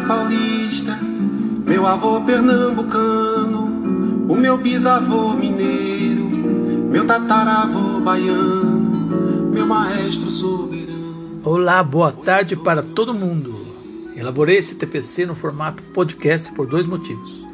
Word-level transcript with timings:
paulista, 0.00 0.98
meu 1.66 1.86
avô 1.86 2.20
pernambucano, 2.20 4.26
o 4.28 4.34
meu 4.34 4.56
bisavô 4.56 5.34
mineiro, 5.34 6.24
meu 6.90 7.06
tataravô 7.06 8.00
baiano, 8.00 9.50
meu 9.52 9.66
maestro 9.66 10.28
soberano. 10.28 11.40
Olá, 11.44 11.82
boa 11.82 12.10
tarde 12.10 12.56
para 12.56 12.82
todo 12.82 13.14
mundo. 13.14 13.64
Elaborei 14.16 14.58
esse 14.58 14.74
TPC 14.74 15.26
no 15.26 15.34
formato 15.34 15.82
podcast 15.82 16.52
por 16.52 16.66
dois 16.66 16.86
motivos. 16.86 17.46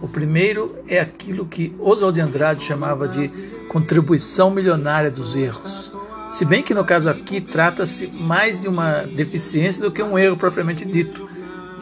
O 0.00 0.08
primeiro 0.08 0.74
é 0.88 0.98
aquilo 0.98 1.46
que 1.46 1.74
Oswald 1.78 2.14
de 2.14 2.20
Andrade 2.20 2.64
chamava 2.64 3.06
de 3.06 3.28
contribuição 3.68 4.50
milionária 4.50 5.10
dos 5.10 5.34
erros. 5.34 5.92
Se 6.30 6.44
bem 6.44 6.62
que 6.62 6.74
no 6.74 6.84
caso 6.84 7.10
aqui 7.10 7.40
trata-se 7.40 8.08
mais 8.08 8.58
de 8.58 8.66
uma 8.66 9.02
deficiência 9.02 9.82
do 9.82 9.90
que 9.90 10.02
um 10.02 10.18
erro 10.18 10.36
propriamente 10.36 10.84
dito, 10.84 11.28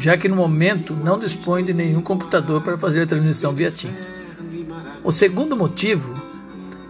já 0.01 0.17
que 0.17 0.29
no 0.29 0.35
momento 0.35 0.95
não 0.95 1.19
dispõe 1.19 1.63
de 1.63 1.75
nenhum 1.75 2.01
computador 2.01 2.63
para 2.63 2.79
fazer 2.79 3.03
a 3.03 3.07
transmissão 3.07 3.53
via 3.53 3.71
Teams. 3.71 4.15
O 5.05 5.13
segundo 5.13 5.55
motivo 5.55 6.21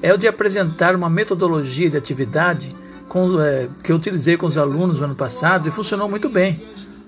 é 0.00 0.14
o 0.14 0.16
de 0.16 0.28
apresentar 0.28 0.94
uma 0.94 1.10
metodologia 1.10 1.90
de 1.90 1.96
atividade 1.96 2.74
com, 3.08 3.40
é, 3.40 3.68
que 3.82 3.90
eu 3.90 3.96
utilizei 3.96 4.36
com 4.36 4.46
os 4.46 4.56
alunos 4.56 5.00
no 5.00 5.06
ano 5.06 5.14
passado 5.14 5.68
e 5.68 5.72
funcionou 5.72 6.08
muito 6.08 6.28
bem. 6.28 6.62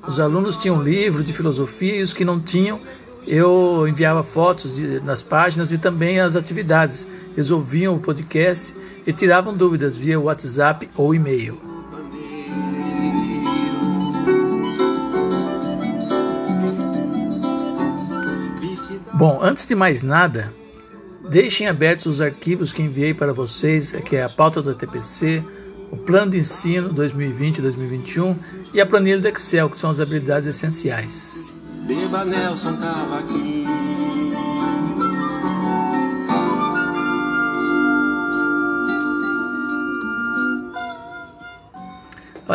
Os 0.06 0.19
alunos 0.19 0.56
tinham 0.56 0.83
livro 0.83 1.23
de 1.23 1.33
filosofia 1.33 1.97
e 1.97 2.03
os 2.03 2.12
que 2.12 2.25
não 2.25 2.41
tinham 2.41 2.80
eu 3.27 3.87
enviava 3.87 4.23
fotos 4.23 4.75
de, 4.75 5.00
nas 5.00 5.23
páginas 5.23 5.70
e 5.70 5.78
também 5.78 6.20
as 6.20 6.34
atividades. 6.34 7.06
Eles 7.34 7.50
ouviam 7.50 7.94
o 7.94 8.00
podcast 8.00 8.75
e 9.06 9.12
tiravam 9.12 9.55
dúvidas 9.55 9.97
via 9.97 10.19
WhatsApp 10.19 10.89
ou 10.97 11.14
e-mail. 11.14 11.72
Bom, 19.14 19.38
antes 19.42 19.66
de 19.66 19.74
mais 19.74 20.02
nada, 20.02 20.52
deixem 21.28 21.68
abertos 21.68 22.06
os 22.06 22.20
arquivos 22.20 22.72
que 22.72 22.82
enviei 22.82 23.12
para 23.12 23.32
vocês, 23.32 23.92
que 23.92 24.16
é 24.16 24.22
a 24.22 24.28
pauta 24.28 24.62
do 24.62 24.74
TPC, 24.74 25.44
o 25.91 25.96
plano 25.96 26.32
de 26.32 26.38
ensino 26.38 26.92
2020-2021 26.94 28.36
e 28.72 28.80
a 28.80 28.86
planilha 28.86 29.20
do 29.20 29.28
Excel, 29.28 29.69
que 29.69 29.77
são 29.77 29.91
as 29.91 30.00
habilidades 30.00 30.46
essenciais. 30.46 31.52
Beba 31.86 32.24
Nelson 32.24 32.77
Cavaquinho. 32.78 33.62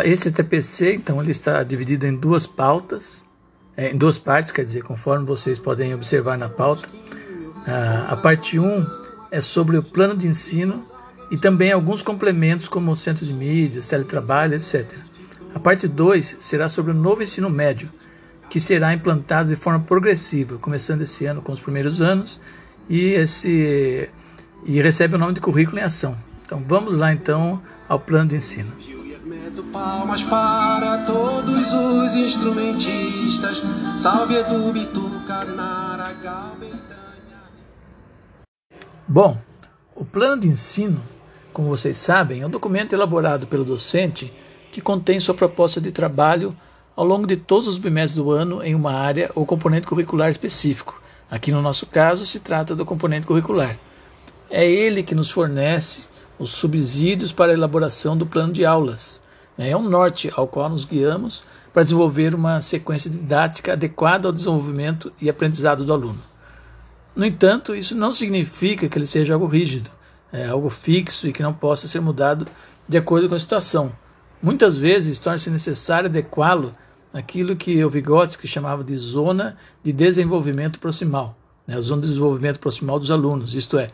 Esse 0.03 0.31
TPC, 0.31 0.93
então, 0.93 1.21
ele 1.21 1.31
está 1.31 1.63
dividido 1.63 2.05
em 2.05 2.15
duas 2.15 2.45
pautas, 2.45 3.25
é, 3.77 3.91
em 3.91 3.97
duas 3.97 4.17
partes, 4.17 4.51
quer 4.51 4.65
dizer, 4.65 4.81
conforme 4.81 5.25
vocês 5.25 5.59
podem 5.59 5.93
observar 5.93 6.37
na 6.37 6.49
pauta. 6.49 6.89
a 8.09 8.15
parte 8.15 8.57
1 8.57 8.85
é 9.29 9.39
sobre 9.39 9.77
o 9.77 9.83
plano 9.83 10.17
de 10.17 10.27
ensino 10.27 10.83
e 11.29 11.37
também 11.37 11.71
alguns 11.71 12.01
complementos 12.01 12.67
como 12.67 12.91
o 12.91 12.95
centro 12.95 13.25
de 13.25 13.33
mídias, 13.33 13.85
teletrabalho, 13.85 14.55
etc. 14.55 14.93
A 15.53 15.59
parte 15.59 15.87
2 15.87 16.37
será 16.39 16.67
sobre 16.67 16.91
o 16.91 16.95
novo 16.95 17.21
ensino 17.21 17.49
médio, 17.49 17.89
que 18.49 18.59
será 18.59 18.93
implantado 18.93 19.49
de 19.49 19.55
forma 19.55 19.79
progressiva, 19.81 20.57
começando 20.57 21.01
esse 21.01 21.25
ano 21.25 21.41
com 21.41 21.51
os 21.51 21.59
primeiros 21.59 22.01
anos 22.01 22.39
e 22.89 23.11
esse 23.11 24.09
e 24.65 24.81
recebe 24.81 25.15
o 25.15 25.17
nome 25.17 25.33
de 25.33 25.41
currículo 25.41 25.79
em 25.79 25.83
ação. 25.83 26.17
Então 26.45 26.63
vamos 26.67 26.97
lá 26.97 27.13
então 27.13 27.61
ao 27.87 27.99
plano 27.99 28.29
de 28.29 28.37
ensino. 28.37 28.96
Palmas 29.63 30.23
para 30.23 30.99
todos 30.99 31.71
os 31.73 32.15
instrumentistas. 32.15 33.61
Salve 33.95 34.35
Edu, 34.35 34.71
Bituca, 34.71 35.43
Nara, 35.45 36.15
Bom, 39.07 39.37
o 39.95 40.05
plano 40.05 40.41
de 40.41 40.47
ensino, 40.47 41.01
como 41.53 41.69
vocês 41.69 41.97
sabem, 41.97 42.41
é 42.41 42.45
um 42.45 42.49
documento 42.49 42.93
elaborado 42.93 43.47
pelo 43.47 43.63
docente 43.63 44.33
que 44.71 44.81
contém 44.81 45.19
sua 45.19 45.33
proposta 45.33 45.81
de 45.81 45.91
trabalho 45.91 46.55
ao 46.95 47.05
longo 47.05 47.25
de 47.25 47.35
todos 47.35 47.67
os 47.67 47.77
bimestres 47.77 48.21
do 48.21 48.31
ano 48.31 48.61
em 48.61 48.75
uma 48.75 48.93
área 48.93 49.31
ou 49.33 49.45
componente 49.45 49.87
curricular 49.87 50.29
específico. 50.29 51.01
Aqui 51.29 51.51
no 51.51 51.61
nosso 51.61 51.85
caso 51.85 52.25
se 52.25 52.39
trata 52.39 52.75
do 52.75 52.85
componente 52.85 53.25
curricular. 53.25 53.77
É 54.49 54.69
ele 54.69 55.03
que 55.03 55.15
nos 55.15 55.31
fornece 55.31 56.07
os 56.37 56.51
subsídios 56.51 57.31
para 57.31 57.51
a 57.51 57.55
elaboração 57.55 58.15
do 58.15 58.25
plano 58.25 58.53
de 58.53 58.65
aulas. 58.65 59.21
É 59.57 59.75
um 59.75 59.89
norte 59.89 60.31
ao 60.35 60.47
qual 60.47 60.69
nos 60.69 60.85
guiamos 60.85 61.43
para 61.73 61.83
desenvolver 61.83 62.35
uma 62.35 62.61
sequência 62.61 63.09
didática 63.09 63.73
adequada 63.73 64.27
ao 64.27 64.31
desenvolvimento 64.31 65.11
e 65.19 65.29
aprendizado 65.29 65.83
do 65.83 65.91
aluno. 65.91 66.19
No 67.15 67.25
entanto, 67.25 67.75
isso 67.75 67.95
não 67.95 68.11
significa 68.11 68.87
que 68.87 68.97
ele 68.97 69.07
seja 69.07 69.33
algo 69.33 69.47
rígido, 69.47 69.89
é 70.31 70.47
algo 70.47 70.69
fixo 70.69 71.27
e 71.27 71.33
que 71.33 71.41
não 71.41 71.53
possa 71.53 71.87
ser 71.87 71.99
mudado 71.99 72.47
de 72.87 72.97
acordo 72.97 73.27
com 73.27 73.35
a 73.35 73.39
situação. 73.39 73.91
Muitas 74.41 74.77
vezes 74.77 75.17
torna-se 75.17 75.49
necessário 75.49 76.07
adequá-lo 76.07 76.73
aquilo 77.11 77.55
que 77.55 77.83
o 77.83 77.89
Vygotsky 77.89 78.47
chamava 78.47 78.83
de 78.83 78.95
zona 78.95 79.57
de 79.83 79.91
desenvolvimento 79.91 80.79
proximal, 80.79 81.35
né, 81.65 81.75
a 81.75 81.81
zona 81.81 82.03
de 82.03 82.09
desenvolvimento 82.09 82.59
proximal 82.59 82.99
dos 82.99 83.09
alunos, 83.09 83.55
isto 83.55 83.79
é, 83.79 83.89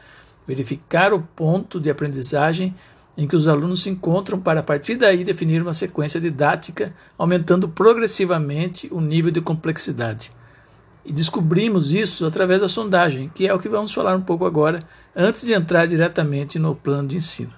verificar 0.46 1.14
o 1.14 1.22
ponto 1.22 1.80
de 1.80 1.90
aprendizagem 1.90 2.76
em 3.18 3.28
que 3.28 3.36
os 3.36 3.48
alunos 3.48 3.84
se 3.84 3.90
encontram 3.90 4.40
para 4.40 4.62
a 4.62 4.64
partir 4.64 4.96
daí 4.96 5.24
definir 5.24 5.62
uma 5.62 5.74
sequência 5.74 6.20
didática, 6.20 6.94
aumentando 7.18 7.70
progressivamente 7.70 8.88
o 8.92 9.00
nível 9.00 9.32
de 9.32 9.42
complexidade. 9.42 10.32
E 11.06 11.12
descobrimos 11.12 11.94
isso 11.94 12.26
através 12.26 12.62
da 12.62 12.70
sondagem, 12.70 13.30
que 13.34 13.48
é 13.48 13.54
o 13.54 13.60
que 13.60 13.70
vamos 13.70 13.94
falar 13.94 14.16
um 14.16 14.22
pouco 14.22 14.46
agora, 14.46 14.80
antes 15.16 15.44
de 15.44 15.54
entrar 15.54 15.86
diretamente 15.86 16.58
no 16.58 16.76
plano 16.76 17.10
de 17.10 17.18
ensino. 17.18 17.52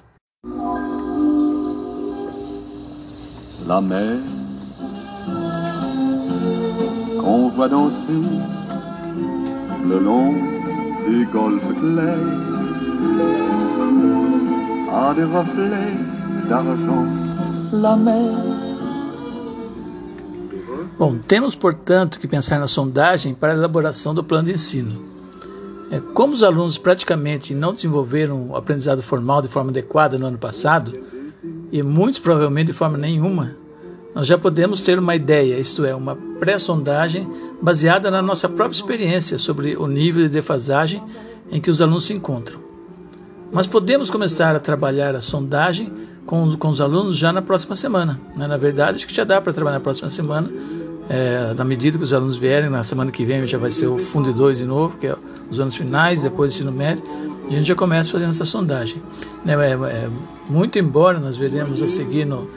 La 3.66 3.82
mer 3.82 4.20
qu'on 7.20 7.50
voit 7.50 7.68
danser 7.68 7.98
le 9.90 10.00
long 10.00 10.34
des 11.08 11.26
golfes 11.32 11.74
clairs 11.80 12.56
a 14.96 15.14
des 15.14 15.26
reflets 15.26 15.98
d'argent 16.48 17.06
la 17.74 17.98
mer. 17.98 18.32
Bom, 20.98 21.18
temos, 21.18 21.54
portanto, 21.56 22.18
que 22.20 22.28
pensar 22.28 22.58
na 22.60 22.68
sondagem 22.68 23.34
para 23.34 23.52
a 23.52 23.56
elaboração 23.56 24.16
do 24.16 24.24
plano 24.24 24.46
de 24.46 24.54
ensino. 24.54 25.04
É, 25.92 26.00
como 26.00 26.34
os 26.34 26.42
alunos 26.42 26.78
praticamente 26.78 27.54
não 27.54 27.74
desenvolveram 27.74 28.52
o 28.52 28.56
aprendizado 28.56 29.04
formal 29.04 29.42
de 29.42 29.50
forma 29.50 29.72
adequada 29.72 30.18
no 30.18 30.28
ano 30.28 30.38
passado, 30.38 30.98
e 31.72 31.84
muitos 31.84 32.20
provavelmente 32.20 32.68
de 32.68 32.74
forma 32.74 32.98
nenhuma, 32.98 33.58
nós 34.16 34.26
já 34.26 34.38
podemos 34.38 34.82
ter 34.82 34.98
uma 34.98 35.14
ideia, 35.14 35.60
isto 35.60 35.84
é, 35.84 35.94
uma 35.94 36.16
pré-sondagem 36.40 37.28
baseada 37.62 38.10
na 38.10 38.22
nossa 38.22 38.48
própria 38.48 38.78
experiência 38.78 39.38
sobre 39.38 39.76
o 39.76 39.88
nível 39.88 40.24
de 40.24 40.30
defasagem 40.30 41.04
em 41.52 41.60
que 41.60 41.70
os 41.70 41.82
alunos 41.82 42.06
se 42.06 42.14
encontram. 42.14 42.65
Mas 43.56 43.66
podemos 43.66 44.12
começar 44.12 44.54
a 44.54 44.60
trabalhar 44.60 45.16
a 45.16 45.22
sondagem 45.22 45.90
com, 46.26 46.58
com 46.58 46.68
os 46.68 46.82
alunos 46.82 47.16
já 47.16 47.32
na 47.32 47.42
próxima 47.42 47.74
semana. 47.74 48.20
Né? 48.36 48.48
Na 48.48 48.58
verdade, 48.58 48.98
acho 48.98 49.08
que 49.08 49.14
já 49.14 49.24
dá 49.24 49.40
para 49.40 49.54
trabalhar 49.54 49.78
na 49.78 49.82
próxima 49.82 50.10
semana, 50.10 50.52
é, 51.08 51.54
na 51.54 51.64
medida 51.64 51.98
que 51.98 52.04
os 52.04 52.12
alunos 52.12 52.36
vierem, 52.36 52.70
na 52.70 52.84
semana 52.84 53.12
que 53.12 53.24
vem 53.24 53.48
já 53.48 53.58
vai 53.58 53.72
ser 53.72 53.88
o 53.88 53.98
Fundo 53.98 54.34
2 54.34 54.58
de 54.58 54.66
novo, 54.66 54.98
que 54.98 55.08
é 55.08 55.16
os 55.50 55.58
anos 55.58 55.74
finais, 55.74 56.22
depois 56.22 56.52
do 56.52 56.56
ensino 56.58 56.72
médio, 56.74 57.02
a 57.48 57.52
gente 57.52 57.64
já 57.64 57.76
começa 57.76 58.12
fazendo 58.12 58.32
essa 58.32 58.44
sondagem. 58.44 59.02
Né? 59.46 59.54
É, 59.54 59.72
é, 59.72 60.10
muito 60.50 60.78
embora 60.78 61.18
nós 61.18 61.38
veremos 61.38 61.82
a 61.82 61.88
seguir 61.88 62.26
no 62.26 62.50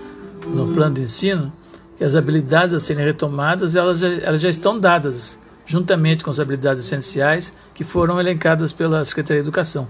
no 0.49 0.75
plano 0.75 0.97
de 0.97 1.03
ensino, 1.03 1.53
que 1.97 2.03
as 2.03 2.17
habilidades 2.17 2.75
a 2.75 2.81
serem 2.81 3.05
retomadas 3.05 3.77
elas 3.77 4.01
já, 4.01 4.09
elas 4.09 4.41
já 4.41 4.49
estão 4.49 4.81
dadas, 4.81 5.39
juntamente 5.65 6.25
com 6.25 6.31
as 6.31 6.41
habilidades 6.41 6.85
essenciais 6.85 7.55
que 7.73 7.85
foram 7.85 8.19
elencadas 8.19 8.73
pela 8.73 9.05
Secretaria 9.05 9.43
de 9.43 9.47
Educação. 9.47 9.89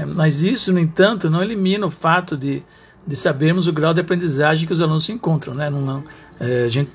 Né? 0.00 0.12
Mas 0.14 0.42
isso, 0.42 0.72
no 0.72 0.78
entanto, 0.78 1.28
não 1.28 1.42
elimina 1.42 1.86
o 1.86 1.90
fato 1.90 2.36
de, 2.36 2.62
de 3.06 3.16
sabermos 3.16 3.66
o 3.66 3.72
grau 3.72 3.92
de 3.92 4.00
aprendizagem 4.00 4.66
que 4.66 4.72
os 4.72 4.80
alunos 4.80 5.04
se 5.04 5.12
encontram. 5.12 5.54
Né? 5.54 5.68
Não, 5.68 5.80
não, 5.80 6.04
é, 6.38 6.64
a 6.64 6.68
gente 6.68 6.90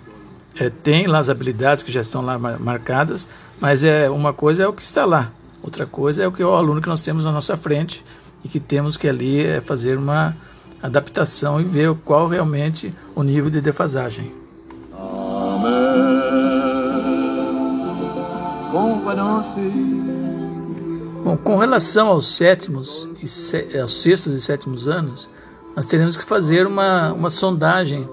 é, 0.60 0.70
tem 0.70 1.08
lá 1.08 1.20
as 1.20 1.30
habilidades 1.30 1.84
que 1.84 1.92
já 1.92 2.02
estão 2.02 2.22
lá 2.22 2.38
marcadas, 2.38 3.28
mas 3.60 3.84
é 3.84 4.10
uma 4.10 4.34
coisa 4.34 4.64
é 4.64 4.68
o 4.68 4.74
que 4.74 4.82
está 4.82 5.06
lá, 5.06 5.32
outra 5.62 5.86
coisa 5.86 6.24
é 6.24 6.28
o 6.28 6.32
que 6.32 6.42
é 6.42 6.46
o 6.46 6.54
aluno 6.54 6.82
que 6.82 6.88
nós 6.88 7.04
temos 7.04 7.24
na 7.24 7.32
nossa 7.32 7.56
frente 7.56 8.04
e 8.44 8.48
que 8.48 8.60
temos 8.60 8.98
que 8.98 9.08
ali 9.08 9.44
é, 9.46 9.62
fazer 9.62 9.98
uma 9.98 10.36
adaptação 10.82 11.60
e 11.60 11.64
ver 11.64 11.94
qual 12.06 12.28
realmente 12.28 12.94
o 13.16 13.24
nível 13.24 13.50
de 13.50 13.62
defasagem. 13.62 14.32
Bom, 21.26 21.36
com 21.36 21.56
relação 21.56 22.10
aos 22.10 22.38
sétimos 22.38 23.10
e 23.20 23.80
aos 23.80 24.00
sextos 24.00 24.32
e 24.32 24.40
sétimos 24.40 24.88
anos, 24.88 25.28
nós 25.76 25.88
teremos 25.88 26.16
que 26.16 26.24
fazer 26.24 26.68
uma, 26.68 27.12
uma 27.14 27.32
sondagem 27.32 28.08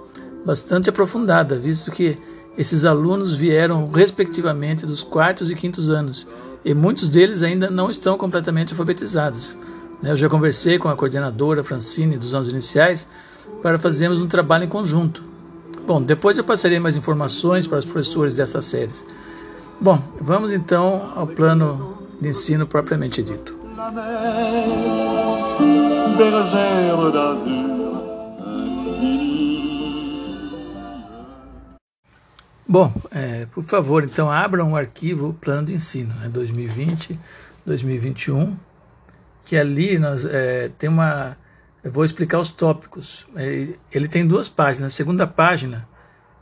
bastante 0.47 0.89
aprofundada, 0.89 1.59
visto 1.59 1.91
que 1.91 2.17
esses 2.57 2.87
alunos 2.87 3.35
vieram 3.35 3.87
respectivamente 3.87 4.87
dos 4.87 5.05
quartos 5.05 5.51
e 5.51 5.55
quintos 5.55 5.91
anos 5.91 6.27
e 6.65 6.73
muitos 6.73 7.07
deles 7.07 7.43
ainda 7.43 7.69
não 7.69 7.91
estão 7.91 8.17
completamente 8.17 8.73
alfabetizados. 8.73 9.59
Né? 10.03 10.13
Eu 10.13 10.17
já 10.17 10.31
conversei 10.31 10.79
com 10.79 10.89
a 10.89 10.97
coordenadora 10.97 11.63
Francine 11.63 12.17
dos 12.17 12.33
anos 12.33 12.49
iniciais 12.49 13.07
para 13.63 13.79
fazermos 13.79 14.23
um 14.23 14.27
trabalho 14.27 14.65
em 14.65 14.69
conjunto. 14.69 15.23
Bom, 15.87 16.03
depois 16.03 16.39
eu 16.39 16.45
passarei 16.45 16.81
mais 16.81 16.97
informações 16.97 17.67
para 17.67 17.77
os 17.77 17.85
professores 17.85 18.33
dessas 18.33 18.65
séries. 18.65 19.05
Bom, 19.79 20.03
vamos 20.19 20.51
então 20.51 21.13
ao 21.15 21.27
plano 21.27 21.92
de 22.23 22.29
ensino 22.29 22.67
propriamente 22.67 23.23
dito. 23.23 23.59
Bom, 32.67 32.93
é, 33.11 33.47
por 33.47 33.65
favor, 33.65 34.05
então 34.05 34.31
abram 34.31 34.73
o 34.73 34.77
arquivo 34.77 35.35
Plano 35.35 35.67
de 35.67 35.75
Ensino, 35.75 36.15
né, 36.15 36.29
2020, 36.29 37.19
2021, 37.67 38.57
que 39.45 39.57
ali 39.57 39.99
nós 39.99 40.25
é, 40.25 40.71
tem 40.79 40.89
uma. 40.89 41.37
Eu 41.83 41.91
vou 41.91 42.05
explicar 42.05 42.39
os 42.39 42.51
tópicos. 42.51 43.27
É, 43.35 43.69
ele 43.93 44.07
tem 44.07 44.27
duas 44.27 44.49
páginas. 44.49 44.93
A 44.93 44.97
segunda 44.97 45.27
página 45.27 45.87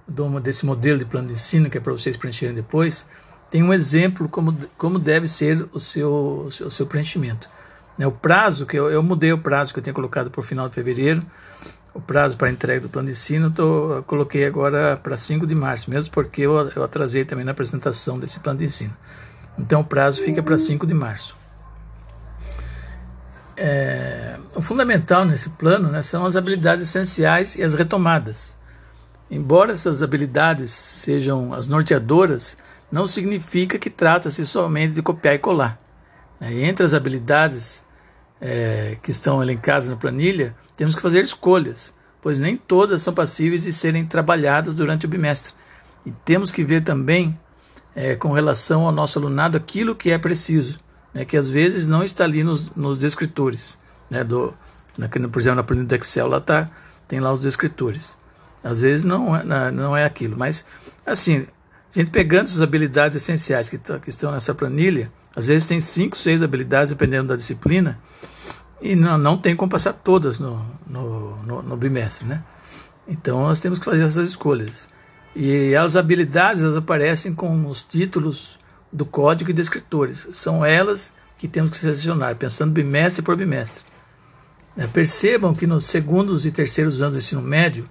do, 0.06 0.38
desse 0.38 0.66
modelo 0.66 0.98
de 0.98 1.06
plano 1.06 1.28
de 1.28 1.34
ensino, 1.34 1.70
que 1.70 1.78
é 1.78 1.80
para 1.80 1.92
vocês 1.92 2.16
preencherem 2.16 2.54
depois, 2.54 3.06
tem 3.50 3.62
um 3.62 3.72
exemplo 3.72 4.28
como, 4.28 4.56
como 4.78 4.98
deve 4.98 5.26
ser 5.26 5.66
o 5.72 5.80
seu, 5.80 6.44
o 6.46 6.52
seu, 6.52 6.66
o 6.68 6.70
seu 6.70 6.86
preenchimento. 6.86 7.48
Né, 7.98 8.06
o 8.06 8.12
prazo, 8.12 8.64
que 8.64 8.78
eu, 8.78 8.90
eu 8.90 9.02
mudei 9.02 9.32
o 9.32 9.38
prazo 9.38 9.72
que 9.72 9.78
eu 9.78 9.82
tinha 9.82 9.92
colocado 9.92 10.30
para 10.30 10.40
o 10.40 10.44
final 10.44 10.68
de 10.68 10.74
fevereiro, 10.74 11.24
o 11.92 12.00
prazo 12.00 12.36
para 12.36 12.48
entrega 12.48 12.80
do 12.80 12.88
plano 12.88 13.06
de 13.06 13.12
ensino, 13.12 13.50
tô, 13.50 13.94
eu 13.96 14.02
coloquei 14.04 14.46
agora 14.46 14.96
para 14.96 15.16
5 15.16 15.46
de 15.46 15.54
março, 15.54 15.90
mesmo 15.90 16.12
porque 16.12 16.42
eu, 16.42 16.70
eu 16.70 16.84
atrasei 16.84 17.24
também 17.24 17.44
na 17.44 17.50
apresentação 17.50 18.18
desse 18.18 18.38
plano 18.38 18.60
de 18.60 18.66
ensino. 18.66 18.96
Então 19.58 19.80
o 19.80 19.84
prazo 19.84 20.22
fica 20.22 20.42
para 20.42 20.56
5 20.56 20.86
de 20.86 20.94
março. 20.94 21.36
É, 23.56 24.36
o 24.54 24.62
fundamental 24.62 25.24
nesse 25.24 25.50
plano 25.50 25.90
né, 25.90 26.00
são 26.00 26.24
as 26.24 26.36
habilidades 26.36 26.84
essenciais 26.84 27.56
e 27.56 27.62
as 27.62 27.74
retomadas. 27.74 28.56
Embora 29.30 29.72
essas 29.72 30.02
habilidades 30.02 30.70
sejam 30.70 31.52
as 31.52 31.66
norteadoras, 31.66 32.56
não 32.90 33.06
significa 33.06 33.78
que 33.78 33.88
trata-se 33.88 34.44
somente 34.44 34.94
de 34.94 35.02
copiar 35.02 35.34
e 35.34 35.38
colar. 35.38 35.80
Né. 36.40 36.64
Entre 36.64 36.84
as 36.84 36.94
habilidades 36.94 37.86
é, 38.40 38.96
que 39.02 39.10
estão 39.10 39.42
elencadas 39.42 39.88
na 39.88 39.96
planilha, 39.96 40.54
temos 40.76 40.94
que 40.94 41.02
fazer 41.02 41.22
escolhas, 41.22 41.94
pois 42.20 42.38
nem 42.38 42.56
todas 42.56 43.02
são 43.02 43.12
passíveis 43.12 43.62
de 43.62 43.72
serem 43.72 44.06
trabalhadas 44.06 44.74
durante 44.74 45.06
o 45.06 45.08
bimestre. 45.08 45.54
E 46.04 46.10
temos 46.10 46.50
que 46.50 46.64
ver 46.64 46.82
também, 46.82 47.38
é, 47.94 48.16
com 48.16 48.32
relação 48.32 48.86
ao 48.86 48.92
nosso 48.92 49.18
alunado, 49.18 49.56
aquilo 49.56 49.94
que 49.94 50.10
é 50.10 50.18
preciso, 50.18 50.78
né, 51.12 51.24
que 51.24 51.36
às 51.36 51.48
vezes 51.48 51.86
não 51.86 52.02
está 52.02 52.24
ali 52.24 52.42
nos, 52.42 52.70
nos 52.74 52.98
descritores. 52.98 53.78
Né, 54.08 54.24
do, 54.24 54.54
na, 54.96 55.08
por 55.08 55.40
exemplo, 55.40 55.56
na 55.56 55.62
planilha 55.62 55.86
do 55.86 55.94
Excel, 55.94 56.26
lá 56.26 56.40
tá, 56.40 56.70
tem 57.06 57.20
lá 57.20 57.32
os 57.32 57.40
descritores. 57.40 58.16
Às 58.62 58.80
vezes 58.80 59.04
não 59.04 59.34
é, 59.34 59.70
não 59.70 59.96
é 59.96 60.04
aquilo, 60.04 60.36
mas 60.36 60.64
assim, 61.06 61.46
a 61.94 61.98
gente 61.98 62.10
pegando 62.10 62.44
essas 62.44 62.62
habilidades 62.62 63.16
essenciais 63.16 63.68
que, 63.68 63.78
tá, 63.78 63.98
que 63.98 64.10
estão 64.10 64.30
nessa 64.30 64.54
planilha, 64.54 65.10
às 65.34 65.46
vezes 65.46 65.66
tem 65.66 65.80
cinco, 65.80 66.16
seis 66.16 66.42
habilidades, 66.42 66.90
dependendo 66.90 67.28
da 67.28 67.36
disciplina, 67.36 67.98
e 68.80 68.96
não, 68.96 69.18
não 69.18 69.36
tem 69.36 69.54
como 69.54 69.70
passar 69.70 69.92
todas 69.92 70.38
no, 70.38 70.64
no, 70.86 71.36
no, 71.42 71.62
no 71.62 71.76
bimestre, 71.76 72.26
né? 72.26 72.42
Então 73.06 73.40
nós 73.42 73.60
temos 73.60 73.78
que 73.78 73.84
fazer 73.84 74.04
essas 74.04 74.28
escolhas. 74.28 74.88
E 75.34 75.74
as 75.76 75.96
habilidades 75.96 76.62
elas 76.62 76.76
aparecem 76.76 77.34
com 77.34 77.66
os 77.66 77.82
títulos 77.82 78.58
do 78.92 79.04
código 79.04 79.50
e 79.50 79.54
descritores. 79.54 80.28
São 80.32 80.64
elas 80.64 81.12
que 81.36 81.48
temos 81.48 81.70
que 81.70 81.78
selecionar, 81.78 82.36
pensando 82.36 82.72
bimestre 82.72 83.22
por 83.22 83.36
bimestre. 83.36 83.84
É, 84.76 84.86
percebam 84.86 85.54
que 85.54 85.66
nos 85.66 85.84
segundos 85.84 86.46
e 86.46 86.50
terceiros 86.50 87.00
anos 87.00 87.14
do 87.14 87.18
ensino 87.18 87.42
médio, 87.42 87.88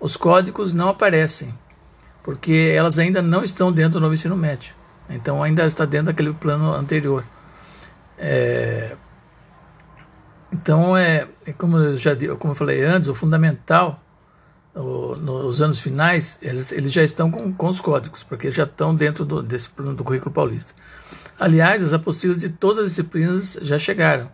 os 0.00 0.16
códigos 0.16 0.72
não 0.72 0.88
aparecem, 0.88 1.54
porque 2.24 2.72
elas 2.74 2.98
ainda 2.98 3.22
não 3.22 3.44
estão 3.44 3.70
dentro 3.70 3.92
do 3.92 4.00
novo 4.00 4.14
ensino 4.14 4.34
médio. 4.34 4.74
Então 5.08 5.42
ainda 5.42 5.64
está 5.66 5.84
dentro 5.84 6.06
daquele 6.06 6.32
plano 6.32 6.72
anterior. 6.72 7.22
É, 8.18 8.96
então 10.50 10.96
é, 10.96 11.28
é, 11.46 11.52
como 11.52 11.76
eu 11.76 11.98
já 11.98 12.16
como 12.38 12.52
eu 12.52 12.56
falei 12.56 12.82
antes, 12.82 13.08
o 13.08 13.14
fundamental 13.14 14.02
o, 14.74 15.14
nos 15.16 15.60
anos 15.60 15.78
finais 15.78 16.38
eles, 16.40 16.72
eles 16.72 16.92
já 16.92 17.02
estão 17.04 17.30
com, 17.30 17.52
com 17.52 17.68
os 17.68 17.80
códigos, 17.80 18.22
porque 18.22 18.50
já 18.50 18.64
estão 18.64 18.94
dentro 18.94 19.24
do, 19.24 19.42
desse 19.42 19.68
plano 19.68 19.94
do 19.94 20.02
currículo 20.02 20.32
paulista. 20.32 20.72
Aliás, 21.38 21.82
as 21.82 21.92
apostilas 21.92 22.38
de 22.38 22.48
todas 22.48 22.78
as 22.78 22.90
disciplinas 22.90 23.58
já 23.60 23.78
chegaram, 23.78 24.30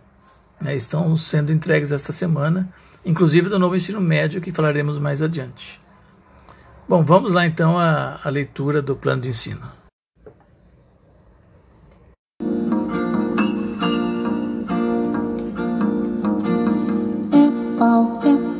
né, 0.61 0.75
estão 0.75 1.13
sendo 1.17 1.51
entregues 1.51 1.91
esta 1.91 2.13
semana, 2.13 2.71
inclusive 3.03 3.49
do 3.49 3.59
novo 3.59 3.75
ensino 3.75 3.99
médio, 3.99 4.39
que 4.39 4.53
falaremos 4.53 4.97
mais 4.97 5.21
adiante. 5.21 5.80
Bom, 6.91 7.05
vamos 7.05 7.31
lá 7.31 7.47
então 7.47 7.79
à, 7.79 8.19
à 8.21 8.29
leitura 8.29 8.81
do 8.81 8.97
plano 8.97 9.21
de 9.21 9.29
ensino. 9.29 9.61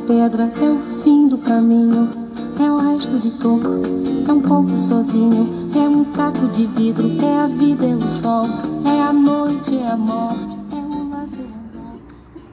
pedra 0.06 0.44
é 0.44 0.70
o 0.70 0.80
fim 1.02 1.28
do 1.28 1.36
caminho, 1.36 2.10
é 2.58 2.70
o 2.70 2.78
resto 2.78 3.18
de 3.18 3.32
toco, 3.32 3.82
é 4.26 4.32
um 4.32 4.40
pouco 4.40 4.78
sozinho, 4.78 5.70
é 5.76 5.80
um 5.80 6.02
caco 6.12 6.48
de 6.48 6.66
vidro, 6.68 7.06
é 7.22 7.36
a 7.36 7.46
vida, 7.46 7.86
é 7.86 7.94
o 7.94 8.08
sol, 8.08 8.46
é 8.86 9.02
a 9.02 9.12
noite, 9.12 9.76
é 9.76 9.90
a 9.90 9.96
morte, 9.96 10.56
é 10.72 10.76
o 10.76 11.10
lazer. 11.10 11.46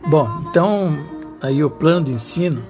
Bom, 0.09 0.27
então 0.49 0.97
aí 1.41 1.63
o 1.63 1.69
plano 1.69 2.05
de 2.05 2.11
ensino, 2.11 2.65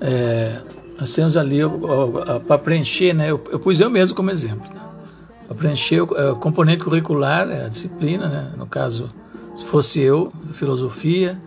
é, 0.00 0.60
nós 0.98 1.12
temos 1.14 1.36
ali 1.36 1.60
para 2.46 2.58
preencher, 2.58 3.12
né? 3.12 3.30
Eu, 3.30 3.40
eu, 3.52 3.60
pus 3.60 3.78
eu 3.78 3.88
mesmo 3.88 4.16
como 4.16 4.30
exemplo. 4.30 4.68
Tá? 4.68 4.88
Para 5.46 5.56
preencher 5.56 6.00
o, 6.00 6.16
é, 6.16 6.32
o 6.32 6.36
componente 6.36 6.82
curricular, 6.82 7.48
é 7.48 7.66
a 7.66 7.68
disciplina, 7.68 8.28
né? 8.28 8.52
no 8.56 8.66
caso, 8.66 9.08
se 9.56 9.64
fosse 9.64 10.00
eu, 10.00 10.32
filosofia, 10.54 11.40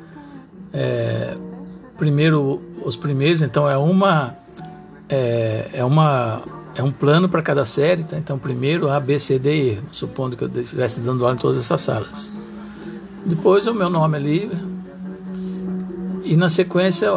é, 0.73 1.35
primeiro 1.97 2.61
os 2.83 2.95
primeiros, 2.95 3.41
então 3.41 3.69
é 3.69 3.77
uma 3.77 4.35
é, 5.07 5.69
é 5.73 5.85
uma 5.85 6.41
é 6.73 6.81
um 6.81 6.91
plano 6.91 7.27
para 7.27 7.41
cada 7.41 7.65
série, 7.65 8.03
tá? 8.03 8.17
então 8.17 8.39
primeiro 8.39 8.89
A, 8.89 8.99
B, 8.99 9.19
C, 9.19 9.37
D, 9.37 9.73
E, 9.73 9.79
supondo 9.91 10.37
que 10.37 10.45
eu 10.45 10.61
estivesse 10.61 11.01
dando 11.01 11.23
aula 11.23 11.35
em 11.35 11.37
todas 11.37 11.57
essas 11.57 11.81
salas. 11.81 12.31
Depois 13.25 13.67
o 13.67 13.73
meu 13.73 13.89
nome 13.89 14.15
ali 14.15 14.49
e 16.31 16.37
na 16.37 16.47
sequência 16.47 17.09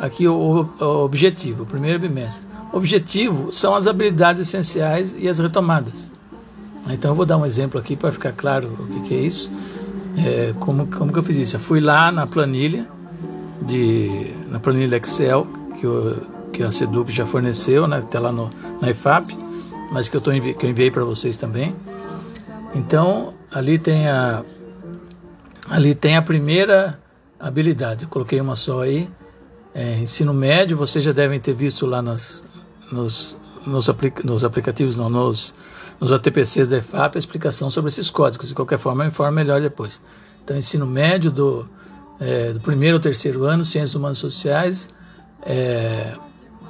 aqui 0.00 0.26
o, 0.26 0.68
o 0.80 1.04
objetivo, 1.04 1.62
o 1.62 1.66
primeiro 1.66 2.00
bimestre. 2.00 2.44
objetivo 2.72 3.52
são 3.52 3.76
as 3.76 3.86
habilidades 3.86 4.40
essenciais 4.40 5.14
e 5.16 5.28
as 5.28 5.38
retomadas. 5.38 6.10
Então 6.90 7.12
eu 7.12 7.14
vou 7.14 7.24
dar 7.24 7.36
um 7.36 7.46
exemplo 7.46 7.78
aqui 7.78 7.94
para 7.94 8.10
ficar 8.10 8.32
claro 8.32 8.66
o 8.76 8.86
que, 8.86 9.00
que 9.02 9.14
é 9.14 9.20
isso. 9.20 9.48
É, 10.16 10.52
como, 10.58 10.88
como 10.88 11.12
que 11.12 11.18
eu 11.20 11.22
fiz 11.22 11.36
isso? 11.36 11.54
Eu 11.54 11.60
fui 11.60 11.78
lá 11.78 12.10
na 12.10 12.26
planilha, 12.26 12.88
de, 13.62 14.34
na 14.48 14.58
planilha 14.58 14.96
Excel, 14.96 15.46
que, 15.78 15.84
eu, 15.84 16.20
que 16.52 16.64
a 16.64 16.72
Seduc 16.72 17.12
já 17.12 17.24
forneceu, 17.24 17.86
né, 17.86 18.00
que 18.00 18.06
está 18.06 18.18
lá 18.18 18.32
no, 18.32 18.50
na 18.80 18.90
IFAP, 18.90 19.38
mas 19.92 20.08
que 20.08 20.16
eu, 20.16 20.20
tô, 20.20 20.32
que 20.32 20.66
eu 20.66 20.70
enviei 20.70 20.90
para 20.90 21.04
vocês 21.04 21.36
também. 21.36 21.72
Então, 22.74 23.32
ali 23.52 23.78
tem 23.78 24.08
a, 24.08 24.42
ali 25.70 25.94
tem 25.94 26.16
a 26.16 26.22
primeira 26.22 26.98
habilidade. 27.38 28.04
Eu 28.04 28.08
coloquei 28.08 28.40
uma 28.40 28.56
só 28.56 28.82
aí. 28.82 29.10
É, 29.74 29.98
ensino 29.98 30.32
médio, 30.34 30.76
vocês 30.76 31.04
já 31.04 31.12
devem 31.12 31.38
ter 31.38 31.54
visto 31.54 31.86
lá 31.86 32.02
nas, 32.02 32.42
nos, 32.90 33.38
nos, 33.66 33.88
aplica, 33.88 34.22
nos 34.22 34.44
aplicativos, 34.44 34.96
não, 34.96 35.08
nos 35.08 35.54
nos 36.00 36.12
ATPCs 36.12 36.68
da 36.68 36.78
EFAP 36.78 37.16
a 37.16 37.18
explicação 37.18 37.70
sobre 37.70 37.88
esses 37.88 38.10
códigos. 38.10 38.48
De 38.48 38.54
qualquer 38.54 38.78
forma, 38.78 39.04
eu 39.04 39.08
informo 39.08 39.32
melhor 39.32 39.60
depois. 39.60 40.00
Então, 40.44 40.56
ensino 40.56 40.86
médio 40.86 41.30
do, 41.30 41.68
é, 42.20 42.52
do 42.52 42.60
primeiro 42.60 42.96
ao 42.96 43.00
terceiro 43.00 43.44
ano, 43.44 43.64
ciências 43.64 43.94
humanas 43.94 44.18
e 44.18 44.20
sociais, 44.20 44.88
é, 45.44 46.14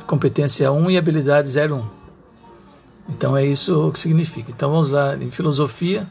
competência 0.07 0.73
1 0.73 0.91
e 0.91 0.99
habilidade 0.99 1.49
01. 1.49 1.85
Então, 3.11 3.37
é 3.37 3.45
isso 3.45 3.91
que 3.93 3.99
significa. 3.99 4.51
Então, 4.51 4.71
vamos 4.71 4.89
lá, 4.89 5.17
em 5.17 5.31
filosofia, 5.31 6.07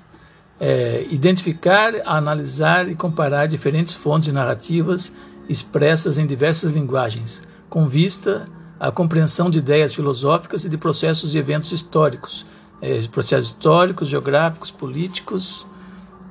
é, 0.60 1.06
identificar, 1.10 1.94
analisar 2.06 2.90
e 2.90 2.96
comparar 2.96 3.48
diferentes 3.48 3.94
fontes 3.94 4.32
narrativas 4.34 5.12
expressas 5.48 6.18
em 6.18 6.26
diversas 6.26 6.74
linguagens, 6.74 7.44
com 7.70 7.88
vista 7.88 8.48
à 8.80 8.92
compreensão 8.92 9.50
de 9.50 9.60
ideias 9.60 9.94
filosóficas 9.94 10.66
e 10.66 10.70
de 10.70 10.78
processos 10.78 11.36
e 11.36 11.38
eventos 11.38 11.72
históricos, 11.72 12.46
é, 12.82 13.02
processos 13.08 13.52
históricos, 13.52 14.08
geográficos, 14.08 14.72
políticos, 14.72 15.66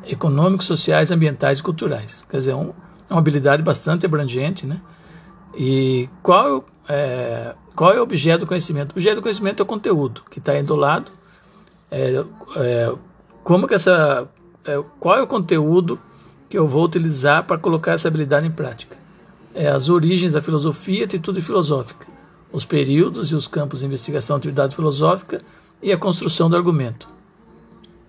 econômicos, 0.07 0.67
sociais, 0.67 1.11
ambientais 1.11 1.59
e 1.59 1.63
culturais. 1.63 2.25
Quer 2.29 2.39
dizer, 2.39 2.55
um, 2.55 2.73
é 3.09 3.13
uma 3.13 3.21
habilidade 3.21 3.63
bastante 3.63 4.07
abrangente, 4.07 4.67
né? 4.67 4.81
E 5.57 6.09
qual, 6.23 6.65
é, 6.89 7.55
qual 7.75 7.93
é 7.93 7.99
o 7.99 8.03
objeto 8.03 8.41
do 8.41 8.47
conhecimento? 8.47 8.91
O 8.91 8.99
objeto 8.99 9.17
do 9.17 9.23
conhecimento 9.23 9.61
é 9.61 9.63
o 9.63 9.67
conteúdo 9.67 10.23
que 10.31 10.39
está 10.39 10.53
aí 10.53 10.63
do 10.63 10.77
lado. 10.77 11.11
É, 11.91 12.25
é, 12.57 12.95
como 13.47 13.69
que 13.69 13.75
essa, 13.75 14.29
é, 14.65 14.83
qual 14.99 15.19
é 15.19 15.23
o 15.23 15.27
conteúdo 15.29 16.01
que 16.49 16.59
eu 16.59 16.67
vou 16.67 16.85
utilizar 16.85 17.45
para 17.45 17.57
colocar 17.57 17.93
essa 17.93 18.09
habilidade 18.09 18.45
em 18.45 18.51
prática? 18.51 18.97
É, 19.55 19.69
as 19.69 19.89
origens 19.89 20.33
da 20.33 20.43
filosofia, 20.43 21.05
atitude 21.05 21.41
filosófica, 21.41 22.09
os 22.53 22.65
períodos 22.65 23.31
e 23.31 23.37
os 23.37 23.47
campos 23.47 23.79
de 23.79 23.87
investigação, 23.87 24.35
atividade 24.35 24.75
filosófica 24.75 25.43
e 25.81 25.93
a 25.93 25.97
construção 25.97 26.51
do 26.51 26.57
argumento. 26.57 27.09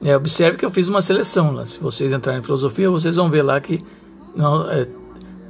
É, 0.01 0.17
observe 0.17 0.57
que 0.57 0.65
eu 0.65 0.71
fiz 0.71 0.87
uma 0.87 1.03
seleção 1.03 1.51
lá. 1.51 1.67
Se 1.67 1.77
vocês 1.77 2.11
entrarem 2.11 2.41
em 2.41 2.43
filosofia, 2.43 2.89
vocês 2.89 3.15
vão 3.15 3.29
ver 3.29 3.43
lá 3.43 3.61
que 3.61 3.85
não, 4.35 4.67
é, 4.71 4.87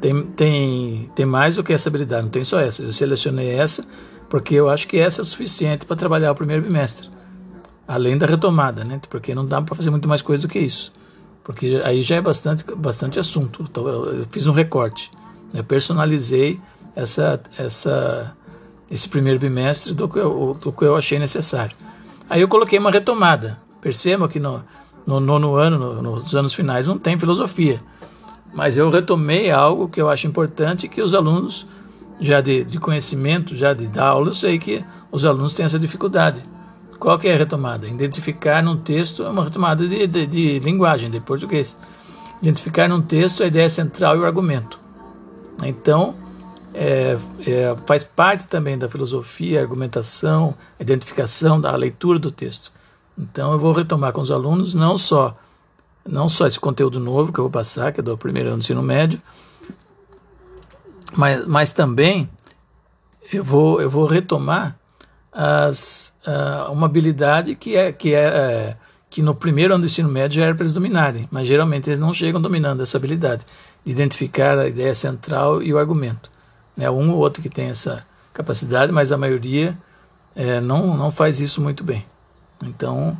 tem, 0.01 0.21
tem, 0.23 1.11
tem 1.15 1.25
mais 1.25 1.55
do 1.55 1.63
que 1.63 1.71
essa 1.71 1.87
habilidade, 1.87 2.23
não 2.23 2.29
tem 2.29 2.43
só 2.43 2.59
essa. 2.59 2.83
Eu 2.83 2.91
selecionei 2.91 3.51
essa 3.51 3.87
porque 4.27 4.53
eu 4.53 4.69
acho 4.69 4.85
que 4.85 4.97
essa 4.97 5.21
é 5.21 5.23
o 5.23 5.25
suficiente 5.25 5.85
para 5.85 5.95
trabalhar 5.95 6.33
o 6.33 6.35
primeiro 6.35 6.61
bimestre. 6.61 7.07
Além 7.87 8.17
da 8.17 8.25
retomada, 8.25 8.83
né? 8.83 8.99
Porque 9.09 9.33
não 9.33 9.45
dá 9.45 9.61
para 9.61 9.75
fazer 9.75 9.89
muito 9.89 10.07
mais 10.07 10.21
coisa 10.21 10.41
do 10.41 10.47
que 10.47 10.59
isso. 10.59 10.91
Porque 11.43 11.81
aí 11.85 12.03
já 12.03 12.17
é 12.17 12.21
bastante, 12.21 12.65
bastante 12.75 13.17
assunto. 13.17 13.65
Então, 13.69 13.87
eu 13.87 14.25
fiz 14.29 14.45
um 14.47 14.51
recorte. 14.51 15.09
Eu 15.53 15.63
personalizei 15.63 16.59
essa, 16.93 17.39
essa, 17.57 18.35
esse 18.91 19.07
primeiro 19.07 19.39
bimestre 19.39 19.93
do 19.93 20.09
que, 20.09 20.19
eu, 20.19 20.57
do 20.59 20.71
que 20.73 20.83
eu 20.83 20.95
achei 20.97 21.17
necessário. 21.17 21.75
Aí 22.29 22.41
eu 22.41 22.49
coloquei 22.49 22.77
uma 22.77 22.91
retomada. 22.91 23.57
Percebam 23.79 24.27
que 24.27 24.39
no, 24.39 24.61
no 25.05 25.21
nono 25.21 25.55
ano, 25.55 25.77
no, 25.77 26.01
nos 26.01 26.35
anos 26.35 26.53
finais, 26.53 26.87
não 26.87 26.97
tem 26.97 27.17
filosofia. 27.17 27.81
Mas 28.53 28.75
eu 28.75 28.89
retomei 28.89 29.49
algo 29.49 29.87
que 29.87 30.01
eu 30.01 30.09
acho 30.09 30.27
importante 30.27 30.89
que 30.89 31.01
os 31.01 31.13
alunos, 31.13 31.65
já 32.19 32.41
de, 32.41 32.65
de 32.65 32.79
conhecimento, 32.79 33.55
já 33.55 33.73
de 33.73 33.87
dar 33.87 34.07
aula, 34.07 34.29
eu 34.29 34.33
sei 34.33 34.59
que 34.59 34.83
os 35.11 35.23
alunos 35.23 35.53
têm 35.53 35.65
essa 35.65 35.79
dificuldade. 35.79 36.43
Qual 36.99 37.17
que 37.19 37.27
é 37.27 37.33
a 37.33 37.37
retomada? 37.37 37.87
Identificar 37.87 38.63
num 38.63 38.77
texto 38.77 39.23
é 39.23 39.29
uma 39.29 39.43
retomada 39.43 39.87
de, 39.87 40.07
de, 40.07 40.25
de 40.25 40.59
linguagem, 40.59 41.11
de 41.11 41.19
português. 41.19 41.77
Identificar 42.41 42.87
num 42.87 43.01
texto 43.01 43.43
a 43.43 43.47
ideia 43.47 43.69
central 43.69 44.15
e 44.15 44.19
o 44.19 44.25
argumento. 44.25 44.79
Então, 45.63 46.15
é, 46.73 47.17
é, 47.45 47.75
faz 47.85 48.03
parte 48.03 48.47
também 48.47 48.77
da 48.77 48.89
filosofia, 48.89 49.61
argumentação, 49.61 50.55
identificação 50.79 51.59
da 51.59 51.75
leitura 51.75 52.19
do 52.19 52.31
texto. 52.31 52.71
Então 53.17 53.51
eu 53.51 53.59
vou 53.59 53.71
retomar 53.71 54.13
com 54.13 54.21
os 54.21 54.29
alunos 54.29 54.75
não 54.75 54.97
só 54.97 55.35
não 56.07 56.29
só 56.29 56.47
esse 56.47 56.59
conteúdo 56.59 56.99
novo 56.99 57.33
que 57.33 57.39
eu 57.39 57.43
vou 57.43 57.51
passar, 57.51 57.91
que 57.91 57.99
é 57.99 58.03
do 58.03 58.17
primeiro 58.17 58.49
ano 58.49 58.59
do 58.59 58.61
ensino 58.61 58.81
médio, 58.81 59.21
mas, 61.13 61.45
mas 61.45 61.71
também 61.73 62.29
eu 63.33 63.43
vou, 63.43 63.81
eu 63.81 63.89
vou 63.89 64.05
retomar 64.05 64.76
as, 65.39 66.11
uh, 66.25 66.71
uma 66.71 66.87
habilidade 66.87 67.55
que 67.55 67.75
é, 67.75 67.91
que 67.91 68.11
é, 68.15 68.25
é 68.25 68.77
que 69.07 69.21
no 69.21 69.35
primeiro 69.35 69.75
ano 69.75 69.83
do 69.83 69.85
ensino 69.85 70.09
médio 70.09 70.39
já 70.39 70.47
era 70.47 70.55
para 70.55 70.63
eles 70.63 70.73
dominarem, 70.73 71.27
mas 71.29 71.47
geralmente 71.47 71.87
eles 71.87 71.99
não 71.99 72.11
chegam 72.11 72.41
dominando 72.41 72.81
essa 72.81 72.97
habilidade 72.97 73.45
de 73.85 73.91
identificar 73.91 74.57
a 74.57 74.67
ideia 74.67 74.95
central 74.95 75.61
e 75.61 75.71
o 75.71 75.77
argumento. 75.77 76.31
Né? 76.75 76.89
Um 76.89 77.11
ou 77.11 77.19
outro 77.19 77.43
que 77.43 77.49
tem 77.49 77.69
essa 77.69 78.03
capacidade, 78.33 78.91
mas 78.91 79.11
a 79.11 79.17
maioria 79.17 79.77
é, 80.35 80.59
não, 80.59 80.97
não 80.97 81.11
faz 81.11 81.39
isso 81.39 81.61
muito 81.61 81.83
bem. 81.83 82.03
Então, 82.63 83.15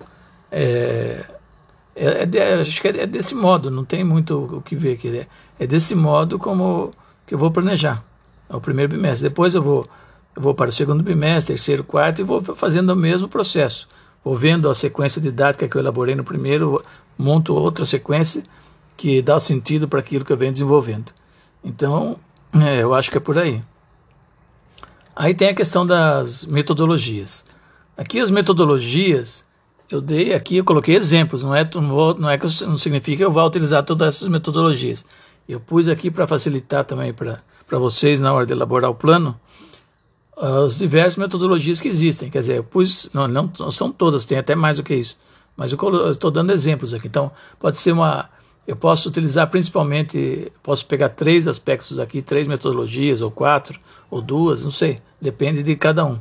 é, 0.52 1.24
é, 1.96 2.28
é 2.36 2.54
acho 2.56 2.82
que 2.82 2.88
é 2.88 3.06
desse 3.06 3.36
modo, 3.36 3.70
não 3.70 3.86
tem 3.86 4.04
muito 4.04 4.58
o 4.58 4.62
que 4.62 4.76
ver 4.76 4.94
aqui. 4.94 5.16
É, 5.16 5.28
é 5.60 5.68
desse 5.68 5.94
modo 5.94 6.40
como 6.40 6.92
que 7.28 7.36
eu 7.36 7.38
vou 7.38 7.52
planejar. 7.52 8.04
É 8.50 8.56
o 8.56 8.62
primeiro 8.62 8.92
bimestre. 8.92 9.30
Depois 9.30 9.54
eu 9.54 9.62
vou, 9.62 9.88
eu 10.38 10.42
vou 10.42 10.54
para 10.54 10.70
o 10.70 10.72
segundo 10.72 11.02
bimestre, 11.02 11.56
terceiro, 11.56 11.84
quarto 11.84 12.22
e 12.22 12.24
vou 12.24 12.40
fazendo 12.56 12.92
o 12.92 12.96
mesmo 12.96 13.28
processo. 13.28 13.90
Vou 14.24 14.38
vendo 14.38 14.70
a 14.70 14.76
sequência 14.76 15.20
didática 15.20 15.68
que 15.68 15.76
eu 15.76 15.82
elaborei 15.82 16.14
no 16.14 16.24
primeiro, 16.24 16.84
monto 17.18 17.56
outra 17.56 17.88
sequência 17.88 18.44
que 18.96 19.20
dá 19.20 19.40
sentido 19.40 19.88
para 19.88 19.98
aquilo 19.98 20.24
que 20.24 20.32
eu 20.32 20.38
venho 20.38 20.52
desenvolvendo. 20.52 21.12
Então, 21.64 22.20
é, 22.54 22.84
eu 22.84 22.94
acho 22.94 23.10
que 23.10 23.18
é 23.18 23.20
por 23.20 23.36
aí. 23.40 23.64
Aí 25.16 25.34
tem 25.34 25.50
a 25.50 25.56
questão 25.56 25.88
das 25.88 26.46
metodologias. 26.46 27.44
Aqui 27.98 28.20
as 28.20 28.30
metodologias, 28.30 29.44
eu 29.90 30.00
dei 30.00 30.36
aqui, 30.36 30.58
eu 30.58 30.64
coloquei 30.64 30.96
exemplos, 30.96 31.42
não 31.42 31.56
é, 31.56 31.68
não, 31.74 31.90
vou, 31.90 32.14
não 32.14 32.30
é 32.30 32.38
que 32.38 32.46
não 32.64 32.78
significa 32.78 33.18
que 33.18 33.26
eu 33.26 33.32
vá 33.32 33.44
utilizar 33.44 33.82
todas 33.82 34.18
essas 34.18 34.28
metodologias. 34.28 35.04
Eu 35.50 35.60
pus 35.60 35.88
aqui 35.88 36.12
para 36.12 36.28
facilitar 36.28 36.86
também 36.86 37.12
para 37.12 37.80
vocês 37.80 38.20
na 38.20 38.32
hora 38.32 38.46
de 38.46 38.54
elaborar 38.54 38.92
o 38.92 38.96
plano 38.96 39.36
as 40.38 40.78
diversas 40.78 41.18
metodologias 41.18 41.82
que 41.82 41.88
existem. 41.88 42.30
Quer 42.30 42.40
dizer, 42.40 42.64
pus, 42.64 43.10
não, 43.14 43.28
não, 43.28 43.52
não 43.60 43.72
são 43.72 43.92
todas, 43.92 44.26
tem 44.26 44.38
até 44.38 44.56
mais 44.56 44.78
do 44.78 44.84
que 44.84 44.94
isso, 44.96 45.18
mas 45.56 45.72
eu 45.72 46.12
estou 46.12 46.30
dando 46.30 46.52
exemplos 46.52 46.94
aqui. 46.94 47.08
Então, 47.08 47.32
pode 47.60 47.78
ser 47.78 47.92
uma. 47.92 48.30
Eu 48.66 48.76
posso 48.76 49.08
utilizar 49.08 49.50
principalmente, 49.50 50.52
posso 50.62 50.86
pegar 50.86 51.10
três 51.10 51.48
aspectos 51.48 52.00
aqui, 52.00 52.22
três 52.22 52.48
metodologias, 52.48 53.22
ou 53.22 53.32
quatro, 53.32 53.80
ou 54.12 54.22
duas, 54.22 54.62
não 54.62 54.72
sei, 54.72 54.98
depende 55.22 55.64
de 55.64 55.76
cada 55.78 56.06
um. 56.06 56.20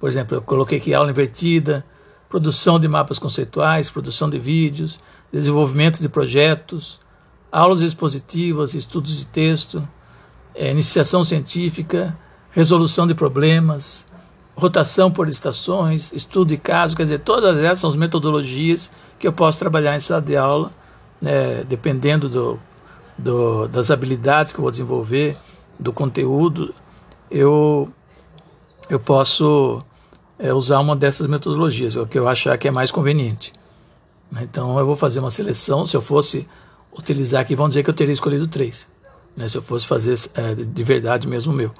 Por 0.00 0.08
exemplo, 0.08 0.36
eu 0.36 0.42
coloquei 0.42 0.78
aqui 0.78 0.94
aula 0.94 1.10
invertida, 1.10 1.84
produção 2.30 2.80
de 2.80 2.88
mapas 2.88 3.18
conceituais, 3.18 3.90
produção 3.90 4.30
de 4.30 4.38
vídeos, 4.38 4.98
desenvolvimento 5.30 6.00
de 6.00 6.08
projetos, 6.08 6.98
aulas 7.52 7.82
expositivas, 7.82 8.74
estudos 8.74 9.18
de 9.18 9.26
texto, 9.26 9.86
é, 10.54 10.70
iniciação 10.70 11.24
científica, 11.24 12.16
resolução 12.56 13.06
de 13.06 13.14
problemas, 13.14 14.06
rotação 14.56 15.12
por 15.12 15.28
estações, 15.28 16.10
estudo 16.10 16.48
de 16.48 16.56
caso, 16.56 16.96
quer 16.96 17.02
dizer, 17.02 17.18
todas 17.18 17.54
essas 17.58 17.80
são 17.80 17.90
as 17.90 17.96
metodologias 17.96 18.90
que 19.18 19.28
eu 19.28 19.32
posso 19.32 19.58
trabalhar 19.58 19.94
em 19.94 20.00
sala 20.00 20.22
de 20.22 20.38
aula, 20.38 20.72
né, 21.20 21.62
dependendo 21.64 22.30
do, 22.30 22.58
do, 23.18 23.68
das 23.68 23.90
habilidades 23.90 24.54
que 24.54 24.58
eu 24.58 24.62
vou 24.62 24.70
desenvolver, 24.70 25.36
do 25.78 25.92
conteúdo, 25.92 26.74
eu 27.30 27.92
eu 28.88 29.00
posso 29.00 29.82
é, 30.38 30.54
usar 30.54 30.78
uma 30.78 30.96
dessas 30.96 31.26
metodologias, 31.26 31.94
o 31.94 32.06
que 32.06 32.18
eu 32.18 32.26
achar 32.26 32.56
que 32.56 32.68
é 32.68 32.70
mais 32.70 32.90
conveniente. 32.90 33.52
Então 34.40 34.78
eu 34.78 34.86
vou 34.86 34.96
fazer 34.96 35.18
uma 35.18 35.30
seleção. 35.30 35.84
Se 35.84 35.96
eu 35.96 36.00
fosse 36.00 36.48
utilizar 36.96 37.42
aqui, 37.42 37.54
vamos 37.54 37.72
dizer 37.72 37.82
que 37.82 37.90
eu 37.90 37.94
teria 37.94 38.14
escolhido 38.14 38.46
três. 38.46 38.88
Né, 39.36 39.46
se 39.48 39.58
eu 39.58 39.62
fosse 39.62 39.86
fazer 39.86 40.18
é, 40.34 40.54
de 40.54 40.84
verdade 40.84 41.28
mesmo 41.28 41.52
o 41.52 41.56
meu, 41.56 41.74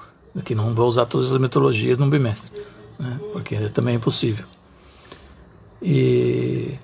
que 0.44 0.54
não 0.54 0.74
vou 0.74 0.88
usar 0.88 1.06
todas 1.06 1.32
as 1.32 1.38
metodologias 1.38 1.98
num 1.98 2.10
bimestre, 2.10 2.52
né, 2.98 3.18
porque 3.32 3.56
também 3.70 3.94
é 3.94 3.96
impossível. 3.96 4.44
E, 5.82 6.78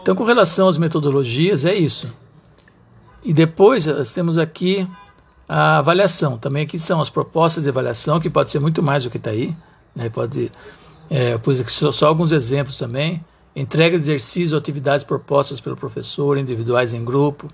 então, 0.00 0.14
com 0.14 0.24
relação 0.24 0.68
às 0.68 0.78
metodologias, 0.78 1.64
é 1.64 1.74
isso. 1.74 2.12
E 3.24 3.32
depois 3.32 3.86
nós 3.86 4.12
temos 4.12 4.36
aqui 4.36 4.88
a 5.48 5.78
avaliação. 5.78 6.36
Também 6.38 6.64
aqui 6.64 6.78
são 6.78 7.00
as 7.00 7.08
propostas 7.08 7.64
de 7.64 7.68
avaliação, 7.68 8.18
que 8.18 8.28
pode 8.28 8.50
ser 8.50 8.58
muito 8.58 8.82
mais 8.82 9.04
do 9.04 9.10
que 9.10 9.16
está 9.16 9.30
aí. 9.30 9.54
Né? 9.94 10.08
Pode, 10.08 10.50
é, 11.08 11.38
só, 11.68 11.92
só, 11.92 12.08
alguns 12.08 12.32
exemplos 12.32 12.76
também. 12.76 13.24
Entrega 13.54 13.96
de 13.96 14.04
exercícios 14.04 14.52
ou 14.52 14.58
atividades 14.58 15.04
propostas 15.04 15.60
pelo 15.60 15.76
professor, 15.76 16.38
individuais 16.38 16.92
em 16.92 17.04
grupo, 17.04 17.48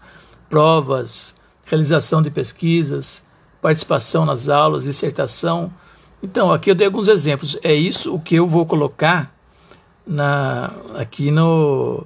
provas, 0.49 1.35
realização 1.64 2.23
de 2.23 2.31
pesquisas, 2.31 3.23
participação 3.68 4.25
nas 4.25 4.48
aulas, 4.48 4.84
dissertação. 4.84 5.72
Então, 6.22 6.50
aqui 6.50 6.70
eu 6.70 6.75
dei 6.75 6.87
alguns 6.87 7.08
exemplos. 7.08 7.58
É 7.62 7.75
isso 7.75 8.14
o 8.14 8.20
que 8.20 8.34
eu 8.34 8.46
vou 8.46 8.64
colocar 8.66 9.34
na, 10.06 10.72
aqui 10.96 11.30
no, 11.30 12.04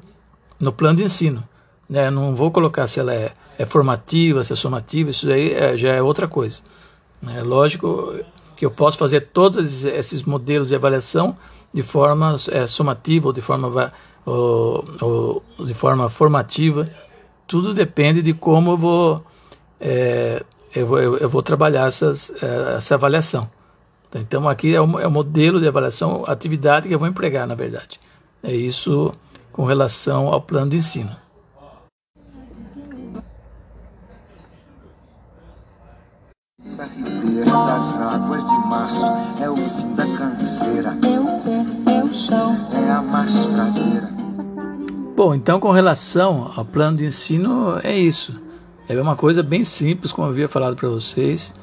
no 0.59 0.73
plano 0.73 0.97
de 0.97 1.05
ensino. 1.05 1.43
Né? 1.89 2.11
Não 2.11 2.35
vou 2.35 2.51
colocar 2.51 2.87
se 2.87 2.99
ela 3.01 3.15
é 3.15 3.33
é 3.59 3.67
formativa, 3.67 4.43
se 4.43 4.53
é 4.53 4.57
somativa, 4.57 5.11
isso 5.11 5.31
aí 5.31 5.53
é, 5.53 5.77
já 5.77 5.93
é 5.93 6.03
outra 6.03 6.27
coisa. 6.27 6.61
É 7.29 7.43
lógico 7.43 8.15
que 8.57 8.67
eu 8.67 8.71
posso 8.71 8.99
fazer 8.99 9.21
todos 9.33 9.85
esses 9.85 10.23
modelos 10.23 10.69
de 10.69 10.75
avaliação 10.75 11.37
de 11.73 11.83
forma 11.83 12.35
é, 12.51 12.67
somativa 12.67 13.29
ou 13.29 13.33
de 13.33 13.41
forma, 13.41 13.93
ou, 14.27 14.85
ou, 15.01 15.43
de 15.65 15.75
forma 15.75 16.09
formativa. 16.11 16.91
Tudo 17.47 17.73
depende 17.73 18.21
de 18.23 18.35
como 18.35 18.73
eu 18.73 18.77
vou, 18.77 19.25
é, 19.81 20.43
eu, 20.75 20.87
vou 20.87 20.99
eu, 20.99 21.29
vou 21.29 21.43
trabalhar 21.43 21.87
essas, 21.87 22.31
é, 22.43 22.75
essa 22.77 22.95
avaliação. 22.95 23.49
Então 24.15 24.49
aqui 24.49 24.75
é 24.75 24.81
o, 24.81 25.01
é 25.01 25.07
o 25.07 25.11
modelo 25.11 25.61
de 25.61 25.67
avaliação, 25.67 26.25
atividade 26.27 26.89
que 26.89 26.95
eu 26.95 26.99
vou 26.99 27.09
empregar, 27.09 27.47
na 27.47 27.55
verdade. 27.55 27.99
É 28.43 28.53
isso 28.53 29.13
com 29.53 29.65
relação 29.65 30.29
ao 30.29 30.41
plano 30.41 30.71
de 30.71 30.79
ensino. 30.79 31.15
Essa 36.65 36.85
ribeira 36.85 37.45
das 37.45 37.99
águas 37.99 38.43
de 38.43 38.59
março 38.67 39.05
é 39.43 39.51
o 39.51 39.57
fim 39.57 39.95
da 39.95 40.07
canseira. 40.17 40.97
É 41.05 41.21
o 41.21 41.41
pé, 41.41 41.93
é 41.93 42.05
o 42.05 42.15
chão, 42.15 42.57
é 42.73 42.91
a 42.91 43.03
mastradeira. 43.03 44.11
Bom, 45.15 45.35
então 45.35 45.61
com 45.61 45.71
relação 45.71 46.51
ao 46.57 46.65
plano 46.65 46.97
de 46.97 47.05
ensino, 47.05 47.79
é 47.83 47.95
isso. 47.95 48.42
É 48.99 49.03
uma 49.03 49.17
coisa 49.17 49.43
bem 49.43 49.65
simples, 49.65 50.13
como 50.13 50.27
eu 50.27 50.33
havia 50.33 50.49
falado 50.49 50.77
para 50.77 50.89
vocês. 50.89 51.55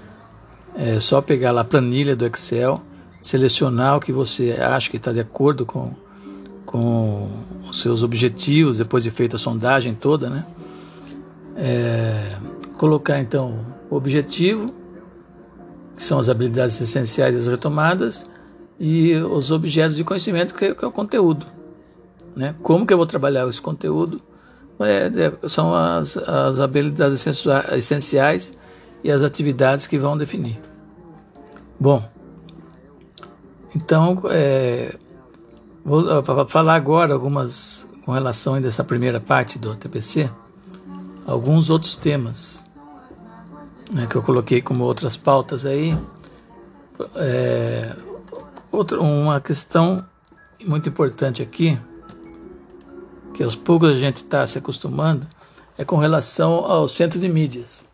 É 0.76 1.00
só 1.00 1.22
pegar 1.22 1.52
lá 1.52 1.62
a 1.62 1.66
planilha 1.66 2.16
do 2.16 2.26
Excel, 2.26 2.82
selecionar 3.22 3.98
o 3.98 4.00
que 4.00 4.12
você 4.12 4.52
acha 4.52 4.90
que 4.90 4.98
está 4.98 5.12
de 5.12 5.20
acordo 5.20 5.66
com, 5.66 5.94
com 6.66 7.28
os 7.70 7.82
seus 7.82 8.04
objetivos, 8.04 8.78
depois 8.78 9.04
de 9.04 9.12
feita 9.12 9.36
a 9.36 9.40
sondagem 9.40 9.94
toda, 9.94 10.30
né? 10.30 10.46
É, 11.56 12.38
colocar 12.78 13.20
então 13.20 13.66
o 13.90 13.96
objetivo, 13.96 14.74
que 15.96 16.04
são 16.04 16.20
as 16.20 16.30
habilidades 16.30 16.80
essenciais 16.80 17.36
das 17.36 17.48
retomadas, 17.48 18.30
e 18.80 19.14
os 19.16 19.52
objetos 19.52 19.98
de 19.98 20.04
conhecimento, 20.04 20.56
que 20.56 20.66
é, 20.66 20.74
que 20.74 20.86
é 20.86 20.88
o 20.88 20.92
conteúdo. 20.92 21.46
Né? 22.36 22.56
Como 22.64 22.86
que 22.86 22.94
eu 22.94 22.98
vou 22.98 23.06
trabalhar 23.06 23.48
esse 23.50 23.62
conteúdo? 23.62 24.22
É, 24.80 25.08
é, 25.08 25.48
são 25.48 25.74
as, 25.74 26.16
as 26.18 26.60
habilidades 26.60 27.26
essenciais 27.74 28.54
e 29.04 29.12
as 29.12 29.22
atividades 29.22 29.86
que 29.86 29.98
vão 29.98 30.18
definir. 30.18 30.60
Bom, 31.80 32.04
então, 33.76 34.22
é, 34.30 34.96
vou 35.84 36.24
falar 36.48 36.76
agora 36.76 37.14
algumas, 37.14 37.88
com 38.06 38.12
relação 38.12 38.56
a 38.56 38.60
essa 38.60 38.84
primeira 38.84 39.20
parte 39.20 39.60
do 39.60 39.76
TPC, 39.76 40.30
alguns 41.26 41.70
outros 41.70 41.96
temas 41.96 42.68
né, 43.92 44.08
que 44.08 44.16
eu 44.16 44.22
coloquei 44.22 44.62
como 44.62 44.84
outras 44.84 45.16
pautas 45.16 45.66
aí. 45.66 45.98
É, 47.16 47.96
outra, 48.72 49.00
uma 49.00 49.40
questão 49.40 50.06
muito 50.66 50.90
importante 50.90 51.42
aqui, 51.42 51.80
que 53.40 53.44
aos 53.44 53.56
poucos 53.56 53.92
a 53.92 53.98
gente 53.98 54.18
está 54.18 54.46
se 54.46 54.58
acostumando, 54.58 55.26
é 55.78 55.86
com 55.86 55.96
relação 55.96 56.66
ao 56.66 56.90
centro 56.90 57.18
de 57.22 57.30
mídias. 57.30 57.88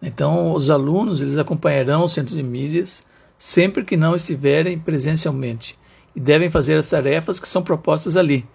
Então, 0.00 0.52
os 0.52 0.70
alunos 0.70 1.20
eles 1.20 1.36
acompanharão 1.36 2.04
o 2.04 2.08
centro 2.08 2.32
de 2.32 2.44
mídias 2.44 3.02
sempre 3.36 3.84
que 3.84 3.96
não 3.96 4.14
estiverem 4.14 4.78
presencialmente 4.78 5.76
e 6.14 6.20
devem 6.20 6.48
fazer 6.48 6.76
as 6.76 6.86
tarefas 6.86 7.40
que 7.40 7.48
são 7.48 7.60
propostas 7.60 8.16
ali. 8.16 8.46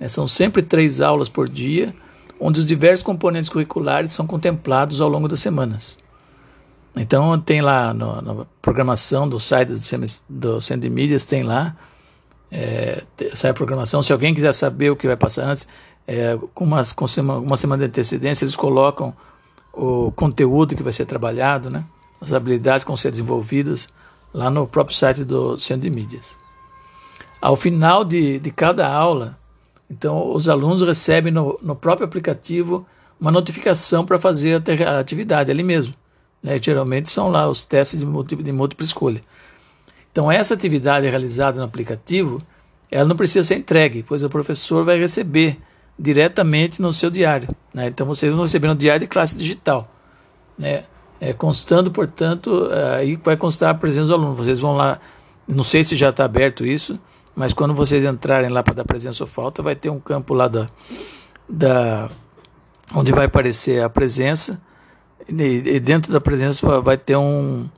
É, 0.00 0.08
são 0.08 0.26
sempre 0.26 0.62
três 0.62 1.02
aulas 1.02 1.28
por 1.28 1.50
dia, 1.50 1.94
onde 2.40 2.60
os 2.60 2.66
diversos 2.66 3.04
componentes 3.04 3.50
curriculares 3.50 4.12
são 4.12 4.26
contemplados 4.26 5.02
ao 5.02 5.08
longo 5.10 5.28
das 5.28 5.40
semanas. 5.40 5.98
Então 6.96 7.38
tem 7.38 7.60
lá 7.60 7.92
na 7.92 8.46
programação 8.62 9.28
do 9.28 9.38
site 9.38 9.74
do, 10.30 10.62
Centro 10.62 10.80
de 10.80 10.88
Mídias, 10.88 11.26
tem 11.26 11.42
lá, 11.42 11.76
é, 12.50 13.02
sai 13.34 13.50
a 13.50 13.54
programação. 13.54 14.02
Se 14.02 14.12
alguém 14.12 14.34
quiser 14.34 14.52
saber 14.52 14.90
o 14.90 14.96
que 14.96 15.06
vai 15.06 15.16
passar 15.16 15.44
antes, 15.44 15.66
é, 16.06 16.38
com, 16.54 16.64
umas, 16.64 16.92
com 16.92 17.06
uma 17.42 17.56
semana 17.56 17.82
de 17.84 17.88
antecedência, 17.88 18.44
eles 18.44 18.56
colocam 18.56 19.14
o 19.72 20.10
conteúdo 20.12 20.74
que 20.74 20.82
vai 20.82 20.92
ser 20.92 21.04
trabalhado, 21.04 21.68
né? 21.68 21.84
as 22.20 22.32
habilidades 22.32 22.84
que 22.84 22.88
vão 22.88 22.96
ser 22.96 23.10
desenvolvidas 23.10 23.88
lá 24.32 24.50
no 24.50 24.66
próprio 24.66 24.96
site 24.96 25.24
do 25.24 25.58
Centro 25.58 25.82
de 25.82 25.90
Mídias. 25.90 26.38
Ao 27.40 27.56
final 27.56 28.04
de, 28.04 28.38
de 28.38 28.50
cada 28.50 28.90
aula, 28.90 29.38
então 29.90 30.32
os 30.32 30.48
alunos 30.48 30.82
recebem 30.82 31.32
no, 31.32 31.58
no 31.62 31.76
próprio 31.76 32.06
aplicativo 32.06 32.86
uma 33.20 33.30
notificação 33.30 34.04
para 34.04 34.18
fazer 34.18 34.62
a 34.86 34.98
atividade 34.98 35.50
ali 35.50 35.62
mesmo. 35.62 35.94
Né? 36.42 36.58
Geralmente 36.60 37.10
são 37.10 37.28
lá 37.28 37.48
os 37.48 37.64
testes 37.64 38.00
de 38.00 38.06
múltipla, 38.06 38.44
de 38.44 38.52
múltipla 38.52 38.84
escolha. 38.84 39.22
Então 40.16 40.32
essa 40.32 40.54
atividade 40.54 41.06
realizada 41.06 41.58
no 41.58 41.64
aplicativo, 41.66 42.40
ela 42.90 43.06
não 43.06 43.14
precisa 43.14 43.46
ser 43.46 43.56
entregue, 43.56 44.02
pois 44.02 44.22
o 44.22 44.30
professor 44.30 44.82
vai 44.82 44.98
receber 44.98 45.58
diretamente 45.98 46.80
no 46.80 46.90
seu 46.90 47.10
diário. 47.10 47.54
Né? 47.74 47.88
Então 47.88 48.06
vocês 48.06 48.32
vão 48.32 48.44
receber 48.44 48.68
no 48.68 48.74
diário 48.74 49.00
de 49.00 49.06
classe 49.06 49.36
digital. 49.36 49.86
Né? 50.58 50.84
É, 51.20 51.34
constando, 51.34 51.90
portanto, 51.90 52.66
é, 52.72 52.96
aí 52.96 53.20
vai 53.22 53.36
constar 53.36 53.68
a 53.68 53.74
presença 53.74 54.06
do 54.06 54.14
aluno. 54.14 54.34
Vocês 54.34 54.58
vão 54.58 54.74
lá, 54.74 54.98
não 55.46 55.62
sei 55.62 55.84
se 55.84 55.94
já 55.94 56.08
está 56.08 56.24
aberto 56.24 56.64
isso, 56.64 56.98
mas 57.34 57.52
quando 57.52 57.74
vocês 57.74 58.02
entrarem 58.02 58.48
lá 58.48 58.62
para 58.62 58.72
dar 58.72 58.84
presença 58.86 59.22
ou 59.22 59.26
falta, 59.26 59.62
vai 59.62 59.76
ter 59.76 59.90
um 59.90 60.00
campo 60.00 60.32
lá 60.32 60.48
da, 60.48 60.66
da 61.46 62.08
onde 62.94 63.12
vai 63.12 63.26
aparecer 63.26 63.82
a 63.82 63.90
presença 63.90 64.58
e, 65.28 65.42
e 65.74 65.78
dentro 65.78 66.10
da 66.10 66.22
presença 66.22 66.80
vai 66.80 66.96
ter 66.96 67.16
um, 67.16 67.68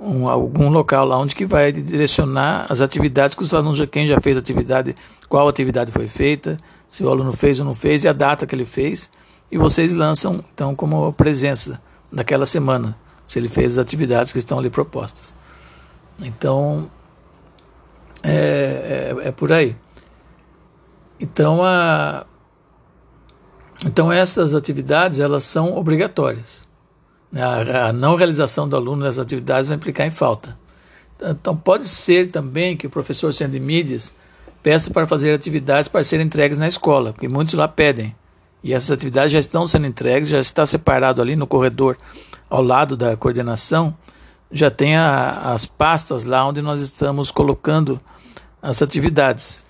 um, 0.00 0.28
algum 0.28 0.68
local 0.68 1.06
lá 1.06 1.18
onde 1.18 1.34
que 1.34 1.46
vai 1.46 1.72
direcionar 1.72 2.66
as 2.68 2.80
atividades 2.80 3.34
que 3.34 3.42
os 3.42 3.54
alunos, 3.54 3.84
quem 3.86 4.06
já 4.06 4.20
fez 4.20 4.36
atividade, 4.36 4.94
qual 5.28 5.48
atividade 5.48 5.92
foi 5.92 6.08
feita, 6.08 6.56
se 6.86 7.02
o 7.04 7.08
aluno 7.08 7.32
fez 7.32 7.58
ou 7.58 7.64
não 7.64 7.74
fez 7.74 8.04
e 8.04 8.08
a 8.08 8.12
data 8.12 8.46
que 8.46 8.54
ele 8.54 8.64
fez, 8.64 9.10
e 9.50 9.58
vocês 9.58 9.94
lançam 9.94 10.44
então 10.52 10.74
como 10.74 11.12
presença 11.12 11.80
naquela 12.10 12.46
semana, 12.46 12.96
se 13.26 13.38
ele 13.38 13.48
fez 13.48 13.72
as 13.72 13.78
atividades 13.78 14.32
que 14.32 14.38
estão 14.38 14.58
ali 14.58 14.70
propostas. 14.70 15.34
Então, 16.18 16.90
é, 18.22 19.14
é, 19.22 19.28
é 19.28 19.32
por 19.32 19.52
aí. 19.52 19.76
Então, 21.20 21.62
a, 21.62 22.26
então, 23.84 24.12
essas 24.12 24.54
atividades 24.54 25.20
elas 25.20 25.44
são 25.44 25.76
obrigatórias. 25.76 26.68
A, 27.34 27.88
a 27.88 27.92
não 27.92 28.16
realização 28.16 28.68
do 28.68 28.76
aluno 28.76 29.04
nessas 29.04 29.18
atividades 29.18 29.68
vai 29.68 29.76
implicar 29.76 30.06
em 30.06 30.10
falta. 30.10 30.56
Então, 31.20 31.56
pode 31.56 31.84
ser 31.88 32.30
também 32.30 32.76
que 32.76 32.86
o 32.86 32.90
professor, 32.90 33.32
sendo 33.32 33.52
de 33.52 33.60
mídias, 33.60 34.14
peça 34.62 34.90
para 34.90 35.06
fazer 35.06 35.34
atividades 35.34 35.88
para 35.88 36.04
serem 36.04 36.26
entregues 36.26 36.58
na 36.58 36.68
escola, 36.68 37.12
porque 37.12 37.28
muitos 37.28 37.54
lá 37.54 37.68
pedem. 37.68 38.14
E 38.62 38.72
essas 38.72 38.90
atividades 38.90 39.32
já 39.32 39.38
estão 39.38 39.66
sendo 39.66 39.86
entregues, 39.86 40.28
já 40.28 40.40
está 40.40 40.64
separado 40.64 41.20
ali 41.20 41.36
no 41.36 41.46
corredor, 41.46 41.96
ao 42.48 42.62
lado 42.62 42.96
da 42.96 43.16
coordenação, 43.16 43.96
já 44.50 44.70
tem 44.70 44.96
a, 44.96 45.52
as 45.52 45.66
pastas 45.66 46.24
lá 46.24 46.46
onde 46.46 46.62
nós 46.62 46.80
estamos 46.80 47.30
colocando 47.30 48.00
as 48.62 48.80
atividades 48.80 49.64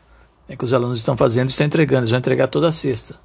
é 0.48 0.56
que 0.56 0.64
os 0.64 0.72
alunos 0.72 0.98
estão 0.98 1.16
fazendo 1.16 1.48
e 1.48 1.50
estão 1.50 1.66
entregando. 1.66 2.00
Eles 2.00 2.10
vão 2.10 2.18
entregar 2.18 2.48
toda 2.48 2.68
a 2.68 2.72
sexta. 2.72 3.16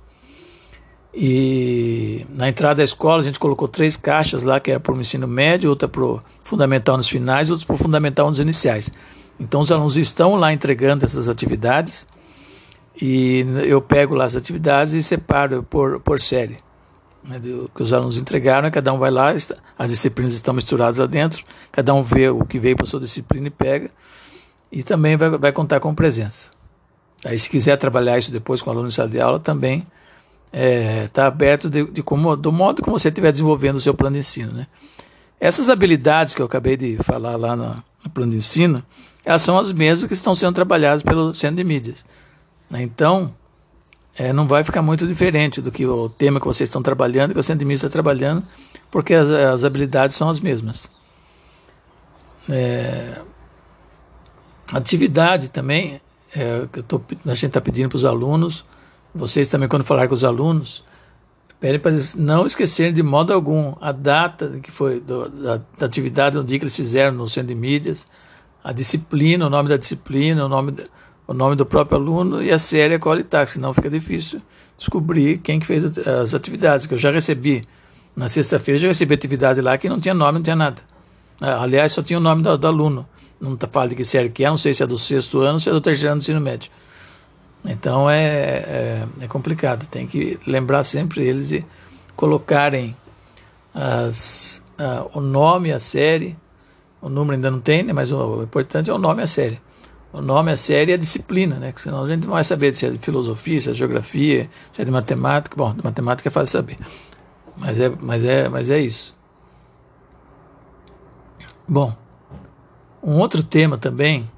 E 1.13 2.25
na 2.29 2.49
entrada 2.49 2.75
da 2.75 2.83
escola 2.83 3.21
a 3.21 3.23
gente 3.23 3.39
colocou 3.39 3.67
três 3.67 3.95
caixas 3.95 4.43
lá, 4.43 4.59
que 4.59 4.71
é 4.71 4.79
para 4.79 4.93
o 4.93 4.99
ensino 4.99 5.27
médio, 5.27 5.69
outra 5.69 5.87
para 5.87 6.03
o 6.03 6.21
fundamental 6.43 6.97
nos 6.97 7.09
finais, 7.09 7.49
outra 7.49 7.65
para 7.65 7.75
o 7.75 7.77
fundamental 7.77 8.27
nos 8.27 8.39
iniciais. 8.39 8.91
Então 9.39 9.61
os 9.61 9.71
alunos 9.71 9.97
estão 9.97 10.35
lá 10.35 10.53
entregando 10.53 11.05
essas 11.05 11.27
atividades 11.27 12.07
e 13.01 13.45
eu 13.65 13.81
pego 13.81 14.13
lá 14.13 14.25
as 14.25 14.35
atividades 14.35 14.93
e 14.93 15.01
separo 15.01 15.63
por, 15.63 15.99
por 15.99 16.19
série. 16.19 16.57
Né, 17.23 17.37
do, 17.37 17.69
que 17.75 17.83
os 17.83 17.91
alunos 17.91 18.17
entregaram, 18.17 18.71
cada 18.71 18.93
um 18.93 18.97
vai 18.97 19.11
lá, 19.11 19.33
as 19.77 19.89
disciplinas 19.89 20.33
estão 20.33 20.53
misturadas 20.53 20.97
lá 20.97 21.05
dentro, 21.05 21.43
cada 21.69 21.93
um 21.93 22.01
vê 22.01 22.29
o 22.29 22.45
que 22.45 22.57
veio 22.57 22.77
para 22.77 22.85
sua 22.85 22.99
disciplina 22.99 23.47
e 23.47 23.51
pega, 23.51 23.91
e 24.71 24.83
também 24.83 25.17
vai, 25.17 25.29
vai 25.31 25.51
contar 25.51 25.81
com 25.81 25.93
presença. 25.93 26.49
Aí, 27.25 27.37
se 27.37 27.49
quiser 27.49 27.75
trabalhar 27.75 28.17
isso 28.17 28.31
depois 28.31 28.61
com 28.61 28.69
o 28.69 28.73
aluno 28.73 28.87
em 28.87 28.91
sala 28.91 29.09
de 29.09 29.19
aula, 29.19 29.37
também 29.37 29.85
está 30.51 30.59
é, 30.59 31.07
tá 31.07 31.27
aberto 31.27 31.69
de, 31.69 31.85
de, 31.85 32.03
como, 32.03 32.35
do 32.35 32.51
modo 32.51 32.81
que 32.81 32.89
você 32.89 33.09
estiver 33.09 33.31
desenvolvendo 33.31 33.75
o 33.75 33.79
seu 33.79 33.93
plano 33.93 34.15
de 34.15 34.19
ensino. 34.19 34.51
Né? 34.51 34.67
Essas 35.39 35.69
habilidades 35.69 36.33
que 36.33 36.41
eu 36.41 36.45
acabei 36.45 36.75
de 36.75 36.97
falar 36.97 37.35
lá 37.35 37.55
no, 37.55 37.83
no 38.03 38.09
plano 38.09 38.31
de 38.31 38.37
ensino, 38.37 38.83
elas 39.23 39.41
são 39.41 39.57
as 39.57 39.71
mesmas 39.71 40.07
que 40.07 40.13
estão 40.13 40.33
sendo 40.33 40.53
trabalhadas 40.53 41.03
pelo 41.03 41.33
centro 41.33 41.57
de 41.57 41.63
mídias. 41.63 42.05
Né? 42.69 42.81
Então, 42.81 43.33
é, 44.17 44.33
não 44.33 44.47
vai 44.47 44.63
ficar 44.63 44.81
muito 44.81 45.07
diferente 45.07 45.61
do 45.61 45.71
que 45.71 45.85
o 45.85 46.09
tema 46.09 46.39
que 46.39 46.45
vocês 46.45 46.67
estão 46.67 46.81
trabalhando, 46.81 47.33
que 47.33 47.39
o 47.39 47.43
centro 47.43 47.59
de 47.59 47.65
mídias 47.65 47.83
está 47.83 47.93
trabalhando, 47.93 48.43
porque 48.91 49.13
as, 49.13 49.29
as, 49.29 49.63
habilidades 49.63 50.15
são 50.15 50.29
as 50.29 50.39
mesmas. 50.39 50.89
É, 52.49 53.19
atividade 54.73 55.49
também, 55.49 56.01
é, 56.35 56.67
que 56.71 56.81
tô, 56.81 57.01
a 57.25 57.29
gente 57.29 57.45
está 57.45 57.61
pedindo 57.61 57.89
para 57.89 57.97
os 57.97 58.05
alunos, 58.05 58.65
vocês 59.13 59.47
também, 59.47 59.67
quando 59.67 59.83
falar 59.83 60.07
com 60.07 60.13
os 60.13 60.23
alunos, 60.23 60.83
pedem 61.59 61.79
para 61.79 61.91
eles 61.91 62.15
não 62.15 62.45
esquecerem 62.45 62.93
de 62.93 63.03
modo 63.03 63.33
algum 63.33 63.73
a 63.81 63.91
data 63.91 64.59
que 64.61 64.71
foi 64.71 64.99
do, 64.99 65.27
da, 65.29 65.61
da, 65.77 65.85
atividade, 65.85 66.41
dia 66.43 66.57
que 66.57 66.63
eles 66.63 66.75
fizeram 66.75 67.15
no 67.17 67.27
centro 67.27 67.53
de 67.53 67.55
mídias, 67.55 68.07
a 68.63 68.71
disciplina, 68.71 69.47
o 69.47 69.49
nome 69.49 69.69
da 69.69 69.77
disciplina, 69.77 70.45
o 70.45 70.49
nome, 70.49 70.75
o 71.27 71.33
nome 71.33 71.55
do 71.55 71.65
próprio 71.65 71.97
aluno 71.97 72.41
e 72.41 72.51
a 72.51 72.59
série 72.59 72.95
a 72.95 72.99
qual 72.99 73.15
ele 73.15 73.23
está, 73.23 73.45
senão 73.45 73.73
fica 73.73 73.89
difícil 73.89 74.41
descobrir 74.77 75.39
quem 75.39 75.59
que 75.59 75.65
fez 75.65 75.83
as 76.07 76.33
atividades, 76.33 76.85
que 76.85 76.93
eu 76.93 76.97
já 76.97 77.11
recebi. 77.11 77.67
Na 78.15 78.27
sexta-feira 78.27 78.79
já 78.79 78.87
recebi 78.87 79.13
atividade 79.13 79.61
lá 79.61 79.77
que 79.77 79.87
não 79.87 79.99
tinha 79.99 80.13
nome, 80.13 80.39
não 80.39 80.43
tinha 80.43 80.55
nada. 80.55 80.81
Ah, 81.39 81.63
aliás, 81.63 81.93
só 81.93 82.01
tinha 82.01 82.17
o 82.17 82.21
nome 82.21 82.43
do, 82.43 82.57
do 82.57 82.67
aluno. 82.67 83.07
Não 83.39 83.53
está 83.53 83.67
falando 83.67 83.91
de 83.91 83.95
que 83.95 84.03
série 84.03 84.29
que 84.29 84.43
é, 84.43 84.49
não 84.49 84.57
sei 84.57 84.73
se 84.73 84.83
é 84.83 84.87
do 84.87 84.97
sexto 84.97 85.39
ano, 85.39 85.59
se 85.59 85.69
é 85.69 85.71
do 85.71 85.79
terceiro 85.79 86.11
ano 86.11 86.19
do 86.19 86.23
ensino 86.23 86.41
médio. 86.41 86.69
Então 87.65 88.09
é, 88.09 88.25
é, 88.25 89.07
é 89.21 89.27
complicado, 89.27 89.85
tem 89.87 90.07
que 90.07 90.39
lembrar 90.47 90.83
sempre 90.83 91.25
eles 91.25 91.49
de 91.49 91.65
colocarem 92.15 92.95
as, 93.73 94.63
o 95.13 95.19
nome, 95.19 95.71
a 95.71 95.79
série, 95.79 96.37
o 97.01 97.09
número 97.09 97.35
ainda 97.35 97.51
não 97.51 97.59
tem, 97.59 97.83
né, 97.83 97.93
mas 97.93 98.11
o, 98.11 98.39
o 98.39 98.43
importante 98.43 98.89
é 98.89 98.93
o 98.93 98.97
nome 98.97 99.21
a 99.23 99.27
série. 99.27 99.61
O 100.11 100.21
nome, 100.21 100.51
a 100.51 100.57
série 100.57 100.91
e 100.91 100.95
a 100.95 100.97
disciplina, 100.97 101.57
né? 101.59 101.71
Que 101.71 101.81
senão 101.81 102.03
a 102.03 102.07
gente 102.07 102.23
não 102.25 102.33
vai 102.33 102.43
saber 102.43 102.73
se 102.73 102.83
é 102.83 102.89
de 102.89 102.97
filosofia, 102.97 103.61
se 103.61 103.69
é 103.69 103.73
de 103.73 103.77
geografia, 103.77 104.49
se 104.73 104.81
é 104.81 104.85
de 104.85 104.89
matemática. 104.89 105.55
Bom, 105.55 105.71
de 105.71 105.83
matemática 105.83 106.27
é 106.29 106.31
fácil 106.31 106.51
saber. 106.51 106.79
Mas 107.55 107.79
é, 107.79 107.89
mas 107.99 108.23
é, 108.25 108.49
mas 108.49 108.71
é 108.71 108.79
isso. 108.79 109.15
Bom, 111.67 111.95
Um 113.01 113.17
outro 113.19 113.41
tema 113.43 113.77
também, 113.77 114.29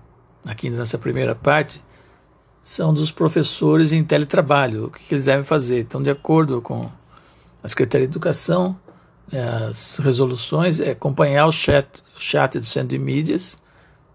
aqui 0.46 0.70
nessa 0.70 0.98
primeira 0.98 1.34
parte, 1.34 1.82
são 2.62 2.94
dos 2.94 3.12
professores 3.12 3.92
em 3.92 4.04
teletrabalho, 4.04 4.86
o 4.86 4.90
que, 4.92 5.14
eles 5.14 5.26
devem 5.26 5.44
fazer. 5.44 5.80
Então, 5.80 6.02
de 6.02 6.10
acordo 6.10 6.62
com 6.62 6.90
a 7.64 7.68
Secretaria 7.68 8.08
de 8.08 8.12
Educação, 8.12 8.78
né, 9.32 9.42
as 9.70 9.98
resoluções 9.98 10.80
é 10.80 10.92
acompanhar 10.92 11.48
o 11.48 11.52
chat, 11.52 12.04
o 12.16 12.20
chat 12.20 12.60
do 12.60 12.66
Centro 12.66 12.90
de 12.90 13.00
Mídias, 13.00 13.58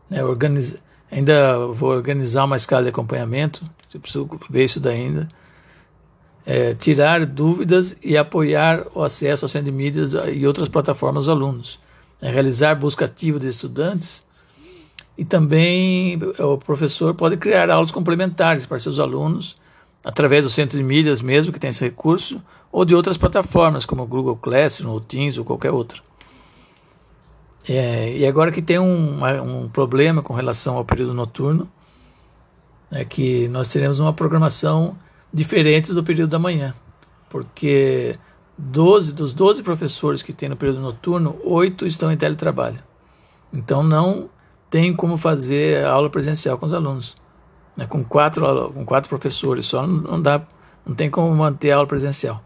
né, 0.09 0.21
ainda 1.11 1.67
vou 1.69 1.91
organizar 1.91 2.45
uma 2.45 2.57
escala 2.57 2.85
de 2.85 2.89
acompanhamento, 2.91 3.65
preciso 4.01 4.29
ver 4.49 4.65
isso 4.65 4.79
daí 4.79 5.03
ainda, 5.03 5.29
é, 6.45 6.75
tirar 6.75 7.27
dúvidas 7.27 7.97
e 8.03 8.17
apoiar 8.17 8.87
o 8.95 9.03
acesso 9.03 9.45
ao 9.45 9.49
centro 9.49 9.71
de 9.71 9.77
mídias 9.77 10.13
e 10.33 10.47
outras 10.47 10.69
plataformas 10.69 11.29
aos 11.29 11.37
alunos, 11.37 11.81
é, 12.21 12.31
realizar 12.31 12.77
busca 12.77 13.07
ativa 13.07 13.41
de 13.41 13.49
estudantes 13.49 14.26
e 15.17 15.25
também 15.25 16.19
o 16.39 16.59
professor 16.59 17.15
pode 17.15 17.37
criar 17.37 17.71
aulas 17.71 17.91
complementares 17.91 18.67
para 18.67 18.79
seus 18.79 19.01
alunos 19.01 19.57
através 20.05 20.45
do 20.45 20.51
centro 20.51 20.79
de 20.79 20.85
mídias 20.85 21.21
mesmo, 21.21 21.53
que 21.53 21.59
tem 21.59 21.71
esse 21.71 21.85
recurso, 21.85 22.41
ou 22.71 22.85
de 22.85 22.95
outras 22.95 23.17
plataformas, 23.17 23.85
como 23.85 24.03
o 24.03 24.07
Google 24.07 24.37
Classroom, 24.37 24.93
ou 24.93 25.01
Teams, 25.01 25.37
ou 25.37 25.45
qualquer 25.45 25.73
outra. 25.73 26.01
É, 27.69 28.17
e 28.17 28.25
agora 28.25 28.53
que 28.53 28.63
tem 28.63 28.79
um, 28.79 29.19
um 29.43 29.69
problema 29.69 30.23
com 30.23 30.33
relação 30.33 30.77
ao 30.77 30.85
período 30.85 31.13
noturno, 31.13 31.69
é 32.91 33.05
que 33.05 33.49
nós 33.49 33.67
teremos 33.67 33.99
uma 33.99 34.13
programação 34.13 34.97
diferente 35.33 35.93
do 35.93 36.05
período 36.05 36.31
da 36.31 36.39
manhã, 36.39 36.73
porque 37.29 38.17
12, 38.57 39.13
dos 39.13 39.35
12 39.35 39.63
professores 39.65 40.23
que 40.23 40.33
tem 40.33 40.49
no 40.49 40.57
período 40.57 40.81
noturno, 40.81 41.37
8 41.43 41.85
estão 41.85 42.13
em 42.13 42.17
teletrabalho. 42.17 42.79
Então 43.53 43.83
não 43.83 44.31
tem 44.71 44.95
como 44.95 45.17
fazer 45.17 45.85
aula 45.85 46.11
presencial 46.11 46.59
com 46.59 46.67
os 46.67 46.73
alunos. 46.73 47.17
Né? 47.77 47.87
Com, 47.87 48.03
quatro, 48.05 48.73
com 48.73 48.85
quatro 48.85 49.09
professores 49.09 49.67
só 49.67 49.87
não, 49.87 50.21
dá, 50.21 50.43
não 50.85 50.95
tem 50.95 51.11
como 51.11 51.35
manter 51.35 51.71
a 51.71 51.77
aula 51.77 51.87
presencial. 51.87 52.43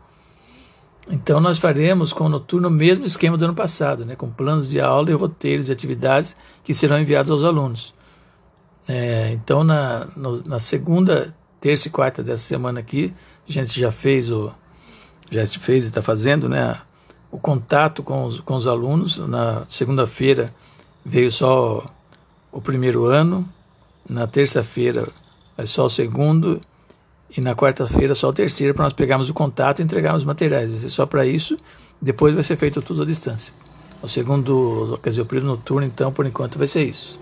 Então 1.11 1.41
nós 1.41 1.59
faremos 1.59 2.13
com 2.13 2.25
o 2.25 2.29
noturno 2.29 2.69
o 2.69 2.71
mesmo 2.71 3.05
esquema 3.05 3.37
do 3.37 3.45
ano 3.45 3.55
passado, 3.55 4.05
né? 4.05 4.15
com 4.15 4.31
planos 4.31 4.69
de 4.69 4.81
aula 4.81 5.11
e 5.11 5.15
roteiros 5.15 5.67
de 5.67 5.73
atividades 5.73 6.37
que 6.63 6.75
serão 6.75 6.99
enviados 6.99 7.31
aos 7.31 7.45
alunos. 7.45 7.95
É, 8.87 9.31
então 9.33 9.65
na, 9.65 10.09
no, 10.17 10.43
na 10.43 10.59
segunda, 10.59 11.35
terça 11.61 11.89
e 11.89 11.91
quarta 11.91 12.23
dessa 12.23 12.43
semana 12.43 12.81
aqui, 12.81 13.13
a 13.49 13.53
gente 13.53 13.79
já 13.79 13.91
fez 13.93 14.31
o 14.31 14.53
já 15.31 15.47
se 15.47 15.59
fez 15.59 15.85
e 15.85 15.89
está 15.89 16.03
fazendo, 16.03 16.49
né? 16.49 16.77
O 17.31 17.39
contato 17.39 18.03
com 18.03 18.25
os, 18.25 18.41
com 18.41 18.55
os 18.57 18.67
alunos. 18.67 19.19
Na 19.19 19.65
segunda-feira 19.69 20.53
veio 21.05 21.31
só 21.31 21.85
o 22.53 22.61
primeiro 22.61 23.05
ano, 23.07 23.49
na 24.09 24.27
terça-feira 24.27 25.09
é 25.57 25.67
só 25.67 25.87
o 25.87 25.91
segundo 25.91 26.61
e 27.37 27.41
na 27.41 27.55
quarta-feira 27.55 28.15
só 28.15 28.29
o 28.29 28.33
terceiro 28.33 28.75
para 28.75 28.85
nós 28.85 28.93
pegarmos 28.93 29.31
o 29.31 29.35
contato 29.35 29.81
e 29.81 29.83
entregarmos 29.83 30.23
os 30.23 30.27
materiais. 30.27 30.71
Vai 30.71 30.79
ser 30.81 30.89
só 30.89 31.07
para 31.07 31.25
isso, 31.25 31.57
depois 32.01 32.35
vai 32.35 32.43
ser 32.43 32.57
feito 32.57 32.83
tudo 32.83 33.03
à 33.03 33.05
distância. 33.07 33.55
O 34.03 34.09
segundo, 34.09 34.99
quer 35.03 35.11
dizer, 35.11 35.21
o 35.21 35.27
período 35.27 35.47
noturno, 35.47 35.87
então, 35.87 36.13
por 36.13 36.27
enquanto, 36.27 36.59
vai 36.59 36.67
ser 36.67 36.85
isso. 36.85 37.19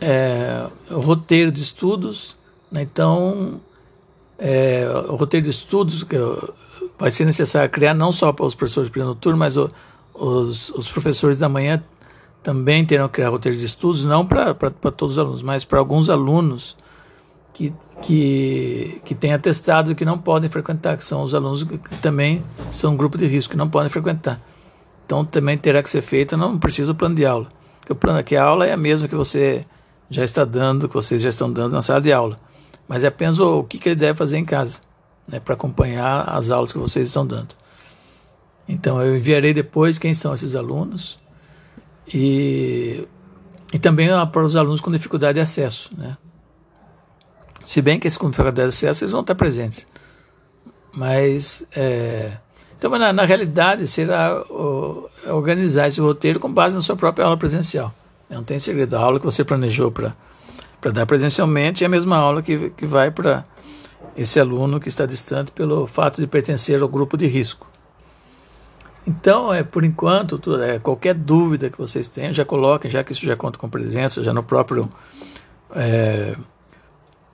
É, 0.00 0.66
o 0.90 0.98
roteiro 0.98 1.52
de 1.52 1.62
estudos, 1.62 2.36
né, 2.70 2.82
então, 2.82 3.60
é, 4.36 4.84
o 5.08 5.14
roteiro 5.14 5.44
de 5.44 5.50
estudos 5.50 6.02
que 6.02 6.16
vai 6.98 7.10
ser 7.10 7.24
necessário 7.24 7.70
criar 7.70 7.94
não 7.94 8.10
só 8.10 8.32
para 8.32 8.44
os 8.44 8.54
professores 8.54 8.88
de 8.88 8.92
período 8.92 9.10
noturno, 9.10 9.38
mas 9.38 9.56
o, 9.56 9.70
os, 10.12 10.70
os 10.70 10.90
professores 10.90 11.38
da 11.38 11.48
manhã 11.48 11.82
também 12.42 12.84
terão 12.84 13.08
que 13.08 13.14
criar 13.14 13.28
roteiros 13.28 13.60
de 13.60 13.66
estudos, 13.66 14.04
não 14.04 14.26
para 14.26 14.54
todos 14.90 15.12
os 15.12 15.18
alunos, 15.18 15.42
mas 15.42 15.64
para 15.64 15.78
alguns 15.78 16.10
alunos 16.10 16.76
que, 17.52 17.72
que, 18.00 19.00
que 19.04 19.14
têm 19.14 19.32
atestado 19.32 19.94
que 19.94 20.04
não 20.04 20.18
podem 20.18 20.50
frequentar, 20.50 20.96
que 20.96 21.04
são 21.04 21.22
os 21.22 21.34
alunos 21.34 21.62
que, 21.62 21.78
também 22.00 22.42
são 22.70 22.94
um 22.94 22.96
grupo 22.96 23.16
de 23.16 23.26
risco, 23.26 23.52
que 23.52 23.56
não 23.56 23.68
podem 23.68 23.88
frequentar. 23.88 24.40
Então 25.06 25.24
também 25.24 25.56
terá 25.56 25.82
que 25.82 25.90
ser 25.90 26.02
feito, 26.02 26.36
não 26.36 26.58
precisa 26.58 26.92
o 26.92 26.94
plano 26.94 27.14
de 27.14 27.24
aula. 27.24 27.48
Porque 27.78 27.92
o 27.92 27.96
plano 27.96 28.22
que 28.24 28.36
a 28.36 28.42
aula 28.42 28.66
é 28.66 28.72
a 28.72 28.76
mesma 28.76 29.06
que 29.06 29.14
você 29.14 29.64
já 30.10 30.24
está 30.24 30.44
dando, 30.44 30.88
que 30.88 30.94
vocês 30.94 31.22
já 31.22 31.28
estão 31.28 31.50
dando 31.50 31.72
na 31.72 31.82
sala 31.82 32.00
de 32.00 32.12
aula. 32.12 32.38
Mas 32.88 33.04
é 33.04 33.06
apenas 33.06 33.38
o, 33.38 33.60
o 33.60 33.64
que, 33.64 33.78
que 33.78 33.90
ele 33.90 33.96
deve 33.96 34.18
fazer 34.18 34.36
em 34.36 34.44
casa, 34.44 34.80
né, 35.28 35.38
para 35.38 35.54
acompanhar 35.54 36.28
as 36.28 36.50
aulas 36.50 36.72
que 36.72 36.78
vocês 36.78 37.08
estão 37.08 37.26
dando. 37.26 37.54
Então 38.68 39.00
eu 39.00 39.16
enviarei 39.16 39.52
depois 39.52 39.98
quem 39.98 40.14
são 40.14 40.34
esses 40.34 40.54
alunos 40.54 41.21
e, 42.06 43.06
e 43.72 43.78
também 43.78 44.08
para 44.32 44.42
os 44.42 44.56
alunos 44.56 44.80
com 44.80 44.90
dificuldade 44.90 45.34
de 45.34 45.40
acesso. 45.40 45.90
Né? 45.96 46.16
Se 47.64 47.80
bem 47.80 47.98
que 47.98 48.06
esses 48.06 48.18
com 48.18 48.30
dificuldade 48.30 48.56
de 48.56 48.68
acesso 48.68 49.04
eles 49.04 49.12
vão 49.12 49.20
estar 49.20 49.34
presentes. 49.34 49.86
Mas, 50.94 51.66
é, 51.74 52.32
então, 52.76 52.90
na, 52.98 53.12
na 53.12 53.24
realidade, 53.24 53.86
será 53.86 54.42
o, 54.42 55.08
organizar 55.26 55.88
esse 55.88 56.00
roteiro 56.00 56.38
com 56.38 56.52
base 56.52 56.76
na 56.76 56.82
sua 56.82 56.96
própria 56.96 57.24
aula 57.24 57.36
presencial. 57.36 57.94
Não 58.28 58.42
tem 58.42 58.58
segredo. 58.58 58.96
A 58.96 59.00
aula 59.00 59.18
que 59.18 59.24
você 59.24 59.44
planejou 59.44 59.90
para 59.90 60.14
dar 60.92 61.06
presencialmente 61.06 61.84
é 61.84 61.86
a 61.86 61.90
mesma 61.90 62.16
aula 62.16 62.42
que, 62.42 62.70
que 62.70 62.86
vai 62.86 63.10
para 63.10 63.44
esse 64.16 64.38
aluno 64.38 64.80
que 64.80 64.88
está 64.88 65.06
distante 65.06 65.52
pelo 65.52 65.86
fato 65.86 66.20
de 66.20 66.26
pertencer 66.26 66.82
ao 66.82 66.88
grupo 66.88 67.16
de 67.16 67.26
risco. 67.26 67.66
Então, 69.06 69.52
é, 69.52 69.62
por 69.62 69.84
enquanto, 69.84 70.40
é, 70.60 70.78
qualquer 70.78 71.14
dúvida 71.14 71.68
que 71.68 71.78
vocês 71.78 72.08
tenham, 72.08 72.32
já 72.32 72.44
coloquem, 72.44 72.90
já 72.90 73.02
que 73.02 73.12
isso 73.12 73.26
já 73.26 73.36
conta 73.36 73.58
com 73.58 73.68
presença, 73.68 74.22
já 74.22 74.32
no 74.32 74.42
próprio, 74.42 74.90
é, 75.74 76.36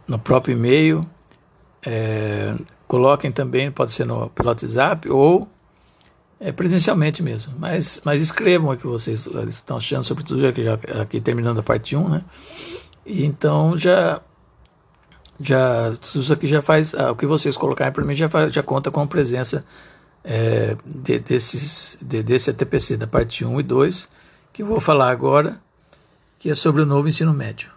no 0.07 0.19
próprio 0.19 0.53
e-mail. 0.53 1.07
É, 1.85 2.55
coloquem 2.87 3.31
também, 3.31 3.71
pode 3.71 3.93
ser 3.93 4.07
no, 4.07 4.31
pelo 4.31 4.49
WhatsApp 4.49 5.09
ou 5.11 5.47
é, 6.41 6.51
presencialmente 6.51 7.23
mesmo. 7.23 7.53
Mas, 7.59 8.01
mas 8.05 8.23
escrevam 8.23 8.71
o 8.71 8.77
que 8.77 8.87
vocês 8.87 9.29
estão 9.49 9.77
achando, 9.77 10.05
sobretudo 10.05 10.41
já, 10.41 10.53
já 10.53 11.03
aqui 11.03 11.21
terminando 11.21 11.59
a 11.59 11.63
parte 11.63 11.95
1, 11.95 12.09
né? 12.09 12.25
E 13.05 13.25
então 13.25 13.77
já 13.77 14.21
já 15.41 15.93
tudo 16.01 16.23
isso 16.23 16.33
aqui 16.33 16.47
já 16.47 16.61
faz 16.61 16.95
ah, 16.95 17.13
o 17.13 17.17
que 17.17 17.25
vocês 17.25 17.57
colocarem 17.57 17.93
para 17.93 18.05
mim 18.05 18.15
já 18.15 18.29
faz, 18.29 18.53
já 18.53 18.63
conta 18.63 18.91
com 18.91 19.07
presença 19.07 19.65
é, 20.25 20.77
de, 20.85 21.19
desses, 21.19 21.99
de, 22.01 22.23
desse 22.23 22.51
ATPC, 22.51 22.97
da 22.97 23.07
parte 23.07 23.45
1 23.45 23.61
e 23.61 23.63
2, 23.63 24.09
que 24.53 24.63
eu 24.63 24.67
vou 24.67 24.81
falar 24.81 25.11
agora, 25.11 25.61
que 26.39 26.51
é 26.51 26.55
sobre 26.55 26.83
o 26.83 26.87
novo 26.87 27.09
ensino 27.09 27.33
médio. 27.33 27.71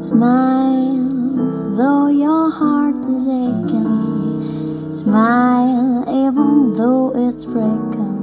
Smile, 0.00 1.76
though 1.76 2.08
your 2.08 2.50
heart 2.50 3.04
is 3.10 3.26
aching. 3.26 4.94
Smile, 4.94 6.04
even 6.08 6.74
though 6.74 7.12
it's 7.28 7.44
breaking. 7.44 8.16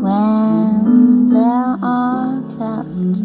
When 0.00 1.30
there 1.30 1.76
are 1.82 2.40
clouds 2.56 3.20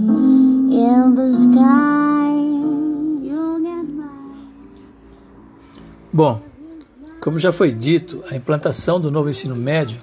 Bom, 6.12 6.42
como 7.20 7.40
já 7.40 7.52
foi 7.52 7.72
dito, 7.72 8.24
a 8.30 8.36
implantação 8.36 9.02
do 9.02 9.10
novo 9.10 9.30
ensino 9.30 9.56
médio 9.56 10.00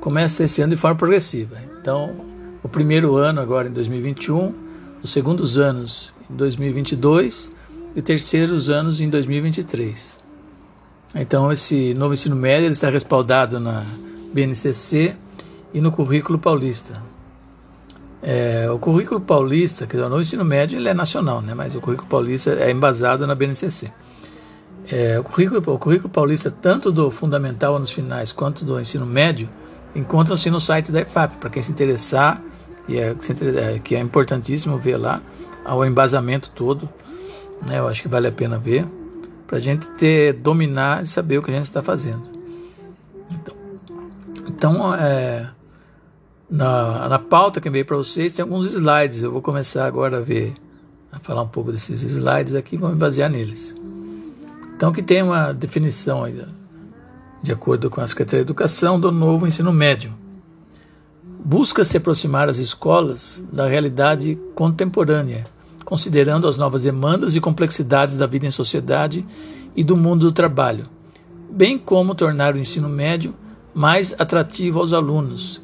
começa 0.00 0.44
esse 0.44 0.60
ano 0.60 0.74
de 0.74 0.80
forma 0.80 0.96
progressiva. 0.96 1.56
Então, 1.80 2.14
o 2.62 2.68
primeiro 2.68 3.16
ano 3.16 3.40
agora 3.40 3.68
em 3.68 3.72
2021, 3.72 4.52
os 5.02 5.10
segundos 5.10 5.56
anos 5.56 6.12
em 6.30 6.34
2022 6.34 7.52
e 7.94 7.98
os 7.98 8.04
terceiros 8.04 8.68
anos 8.68 9.00
em 9.00 9.08
2023. 9.08 10.20
Então, 11.14 11.50
esse 11.50 11.94
novo 11.94 12.14
ensino 12.14 12.36
médio 12.36 12.70
está 12.70 12.90
respaldado 12.90 13.58
na 13.58 13.84
BNCC 14.32 15.16
e 15.72 15.80
no 15.80 15.90
currículo 15.90 16.38
paulista. 16.38 17.09
É, 18.22 18.70
o 18.70 18.78
currículo 18.78 19.20
paulista, 19.20 19.86
que 19.86 19.96
o 19.96 20.08
novo 20.08 20.20
ensino 20.20 20.44
médio, 20.44 20.78
ele 20.78 20.88
é 20.88 20.94
nacional, 20.94 21.40
né? 21.40 21.54
mas 21.54 21.74
o 21.74 21.80
currículo 21.80 22.08
paulista 22.08 22.52
é 22.52 22.70
embasado 22.70 23.26
na 23.26 23.34
BNCC. 23.34 23.90
É, 24.90 25.18
o, 25.18 25.24
currículo, 25.24 25.62
o 25.74 25.78
currículo 25.78 26.10
paulista, 26.10 26.50
tanto 26.50 26.92
do 26.92 27.10
fundamental 27.10 27.76
anos 27.76 27.90
finais 27.90 28.32
quanto 28.32 28.64
do 28.64 28.78
ensino 28.78 29.06
médio, 29.06 29.48
encontram-se 29.94 30.50
no 30.50 30.60
site 30.60 30.92
da 30.92 31.00
EFAP, 31.00 31.36
para 31.36 31.48
quem 31.48 31.62
se 31.62 31.72
interessar, 31.72 32.42
e 32.88 32.98
é, 32.98 33.10
é, 33.10 33.78
que 33.78 33.94
é 33.94 34.00
importantíssimo 34.00 34.76
ver 34.76 34.96
lá 34.96 35.22
o 35.66 35.84
embasamento 35.84 36.50
todo, 36.50 36.88
né? 37.66 37.78
eu 37.78 37.88
acho 37.88 38.02
que 38.02 38.08
vale 38.08 38.26
a 38.26 38.32
pena 38.32 38.58
ver, 38.58 38.86
para 39.46 39.58
a 39.58 39.60
gente 39.60 39.86
ter, 39.92 40.34
dominar 40.34 41.02
e 41.02 41.06
saber 41.06 41.38
o 41.38 41.42
que 41.42 41.50
a 41.50 41.54
gente 41.54 41.64
está 41.64 41.82
fazendo. 41.82 42.22
Então, 43.30 43.54
então 44.46 44.94
é, 44.94 45.48
na, 46.50 47.08
na 47.08 47.18
pauta 47.18 47.60
que 47.60 47.70
veio 47.70 47.84
para 47.84 47.96
vocês 47.96 48.32
tem 48.32 48.42
alguns 48.42 48.66
slides. 48.66 49.22
Eu 49.22 49.30
vou 49.30 49.40
começar 49.40 49.86
agora 49.86 50.18
a 50.18 50.20
ver, 50.20 50.54
a 51.12 51.18
falar 51.18 51.42
um 51.42 51.48
pouco 51.48 51.70
desses 51.70 52.02
slides 52.02 52.54
aqui, 52.54 52.76
vou 52.76 52.90
me 52.90 52.96
basear 52.96 53.30
neles. 53.30 53.76
Então, 54.74 54.90
que 54.92 55.02
tem 55.02 55.22
uma 55.22 55.52
definição, 55.52 56.24
aí, 56.24 56.42
de 57.42 57.52
acordo 57.52 57.88
com 57.88 58.00
a 58.00 58.06
Secretaria 58.06 58.44
de 58.44 58.46
Educação, 58.46 58.98
do 58.98 59.12
novo 59.12 59.46
ensino 59.46 59.72
médio. 59.72 60.12
Busca 61.42 61.84
se 61.84 61.96
aproximar 61.96 62.48
as 62.48 62.58
escolas 62.58 63.44
da 63.52 63.66
realidade 63.66 64.38
contemporânea, 64.54 65.44
considerando 65.84 66.48
as 66.48 66.56
novas 66.56 66.82
demandas 66.82 67.34
e 67.34 67.40
complexidades 67.40 68.16
da 68.16 68.26
vida 68.26 68.46
em 68.46 68.50
sociedade 68.50 69.26
e 69.74 69.84
do 69.84 69.96
mundo 69.96 70.26
do 70.26 70.32
trabalho, 70.32 70.86
bem 71.50 71.78
como 71.78 72.14
tornar 72.14 72.54
o 72.54 72.58
ensino 72.58 72.88
médio 72.88 73.34
mais 73.74 74.14
atrativo 74.18 74.80
aos 74.80 74.92
alunos, 74.92 75.60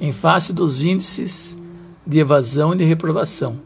em 0.00 0.12
face 0.12 0.52
dos 0.52 0.82
índices 0.82 1.58
de 2.06 2.18
evasão 2.18 2.72
e 2.72 2.78
de 2.78 2.84
reprovação, 2.84 3.60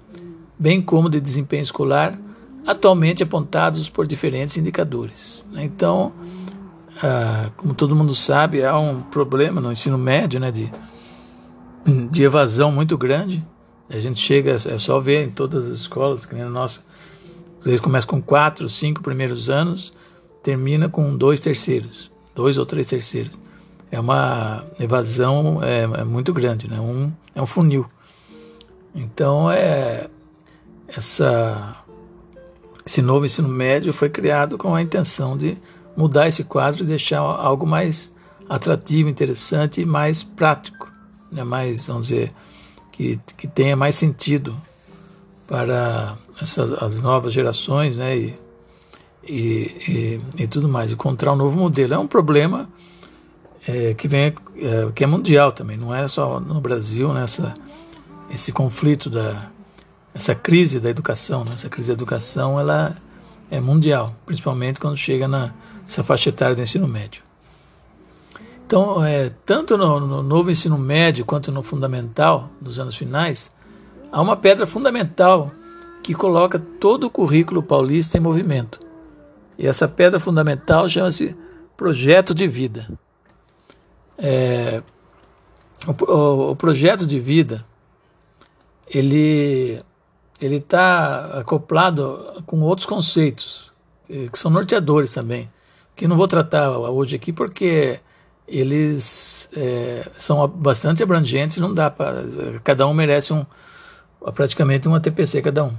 bem 0.59 0.81
como 0.81 1.09
de 1.09 1.21
desempenho 1.21 1.63
escolar, 1.63 2.19
atualmente 2.67 3.23
apontados 3.23 3.89
por 3.89 4.07
diferentes 4.07 4.57
indicadores. 4.57 5.45
Então, 5.55 6.13
ah, 7.03 7.51
como 7.57 7.75
todo 7.75 7.95
mundo 7.95 8.15
sabe, 8.15 8.65
há 8.65 8.79
um 8.79 9.03
problema 9.03 9.61
no 9.61 9.71
ensino 9.71 9.99
médio 9.99 10.41
né, 10.41 10.51
de, 10.51 10.73
de 12.11 12.23
evasão 12.23 12.73
muito 12.73 12.97
grande. 12.97 13.45
A 13.91 14.01
gente 14.01 14.21
chega, 14.21 14.53
é 14.53 14.79
só 14.79 14.99
ver 14.99 15.27
em 15.27 15.31
todas 15.31 15.67
as 15.71 15.81
escolas, 15.81 16.25
que 16.25 16.35
nem 16.35 16.45
a 16.45 16.49
nossa, 16.49 16.83
às 17.59 17.67
vezes 17.67 17.81
começa 17.81 18.07
com 18.07 18.23
quatro, 18.23 18.69
cinco 18.69 19.03
primeiros 19.03 19.51
anos, 19.51 19.93
termina 20.43 20.89
com 20.89 21.15
dois 21.17 21.39
terceiros, 21.39 22.11
dois 22.35 22.57
ou 22.57 22.65
três 22.65 22.87
terceiros 22.87 23.42
é 23.93 24.01
uma 24.01 24.65
evasão 24.81 25.63
é, 25.63 25.83
é 25.83 26.05
muito 26.05 26.33
grande, 26.33 26.67
né? 26.67 26.81
Um, 26.81 27.13
é 27.35 27.43
um 27.43 27.47
funil. 27.47 27.87
Então 28.95 29.51
é 29.51 30.09
essa 30.89 31.77
esse 32.85 33.01
novo 33.01 33.25
ensino 33.25 33.49
médio 33.49 33.93
foi 33.93 34.09
criado 34.09 34.59
com 34.59 34.75
a 34.75 34.83
intenção 34.83 35.37
de 35.37 35.57
mudar 35.97 36.27
esse 36.27 36.43
quadro 36.43 36.83
e 36.83 36.87
deixar 36.87 37.19
algo 37.21 37.67
mais 37.67 38.13
atrativo, 38.49 39.09
interessante 39.09 39.81
e 39.81 39.85
mais 39.85 40.23
prático, 40.23 40.91
né? 41.31 41.45
mais, 41.45 41.87
vamos 41.87 42.09
dizer, 42.09 42.33
que, 42.91 43.21
que 43.37 43.47
tenha 43.47 43.77
mais 43.77 43.95
sentido 43.95 44.61
para 45.47 46.17
essas, 46.41 46.73
as 46.83 47.03
novas 47.03 47.33
gerações 47.33 47.97
né? 47.97 48.17
e, 48.17 48.35
e, 49.23 50.21
e, 50.37 50.43
e 50.43 50.47
tudo 50.49 50.69
mais, 50.69 50.91
encontrar 50.91 51.33
um 51.33 51.37
novo 51.37 51.57
modelo. 51.57 51.95
É 51.95 51.99
um 51.99 52.09
problema 52.09 52.69
é, 53.67 53.95
que 53.95 54.09
vem 54.09 54.35
é, 54.57 54.91
que 54.95 55.05
é 55.05 55.07
mundial 55.07 55.53
também, 55.53 55.77
não 55.77 55.95
é 55.95 56.07
só 56.09 56.41
no 56.41 56.61
Brasil 56.61 57.13
nessa 57.13 57.43
né, 57.43 57.55
esse 58.31 58.51
conflito 58.51 59.11
da 59.11 59.51
essa 60.15 60.35
crise 60.35 60.79
da 60.79 60.91
educação, 60.91 61.45
né? 61.45 61.53
essa 61.55 61.69
crise 61.69 61.89
da 61.89 61.95
educação 61.95 62.59
ela 62.59 62.97
é 63.51 63.61
mundial, 63.61 64.15
principalmente 64.27 64.81
quando 64.81 64.97
chega 64.97 65.27
na 65.27 65.53
essa 65.87 66.03
faixa 66.03 66.29
etária 66.29 66.55
do 66.55 66.63
ensino 66.63 66.87
médio. 66.87 67.23
Então, 68.67 69.05
é, 69.05 69.31
tanto 69.45 69.77
no, 69.77 70.01
no 70.01 70.23
novo 70.23 70.51
ensino 70.51 70.79
médio 70.79 71.25
quanto 71.25 71.53
no 71.53 71.63
fundamental, 71.63 72.49
nos 72.61 72.79
anos 72.79 72.97
finais, 72.97 73.53
há 74.11 74.21
uma 74.21 74.37
pedra 74.37 74.67
fundamental 74.67 75.51
que 76.03 76.15
coloca 76.15 76.59
todo 76.59 77.05
o 77.05 77.11
currículo 77.11 77.63
paulista 77.63 78.17
em 78.17 78.21
movimento. 78.21 78.81
E 79.59 79.67
essa 79.67 79.87
pedra 79.87 80.19
fundamental 80.19 80.89
chama-se 80.89 81.37
projeto 81.77 82.35
de 82.35 82.49
vida. 82.49 82.89
É, 84.25 84.81
o, 85.85 86.13
o, 86.13 86.51
o, 86.53 86.57
projeto 86.57 87.05
de 87.05 87.19
vida 87.19 87.67
ele 88.87 89.83
ele 90.41 90.57
está 90.57 91.41
acoplado 91.41 92.41
com 92.47 92.61
outros 92.61 92.87
conceitos 92.87 93.73
que, 94.07 94.39
são 94.39 94.49
norteadores 94.49 95.13
também 95.13 95.51
que 95.97 96.07
não 96.07 96.17
vou 96.17 96.29
tratar 96.29 96.71
hoje 96.71 97.17
aqui 97.17 97.33
porque 97.33 97.99
eles 98.47 99.51
é, 99.57 100.09
são 100.17 100.47
bastante 100.47 101.03
abrangentes 101.03 101.57
não 101.57 101.75
dá 101.75 101.91
para 101.91 102.23
cada 102.63 102.87
um 102.87 102.95
merece 102.95 103.33
um 103.33 103.45
praticamente 104.37 104.87
uma 104.87 105.01
TPC 105.01 105.43
cada 105.43 105.65
um 105.65 105.75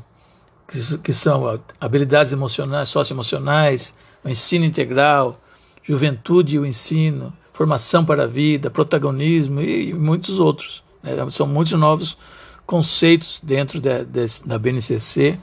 que, 0.67 0.97
que 0.97 1.13
são 1.13 1.61
habilidades 1.79 2.33
emocionais 2.33 2.89
socioemocionais 2.89 3.93
o 4.21 4.27
ensino 4.27 4.65
integral 4.65 5.39
juventude 5.81 6.57
e 6.57 6.59
o 6.59 6.65
ensino 6.65 7.31
formação 7.53 8.03
para 8.03 8.23
a 8.23 8.27
vida, 8.27 8.69
protagonismo 8.69 9.61
e, 9.61 9.89
e 9.89 9.93
muitos 9.93 10.39
outros. 10.39 10.83
Né? 11.01 11.11
São 11.29 11.47
muitos 11.47 11.73
novos 11.73 12.17
conceitos 12.65 13.39
dentro 13.43 13.79
de, 13.79 14.03
de, 14.03 14.25
da 14.43 14.57
BNCC 14.57 15.37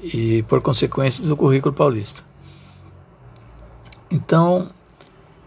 e, 0.00 0.42
por 0.42 0.60
consequência, 0.60 1.24
do 1.24 1.36
currículo 1.36 1.74
paulista. 1.74 2.22
Então, 4.10 4.70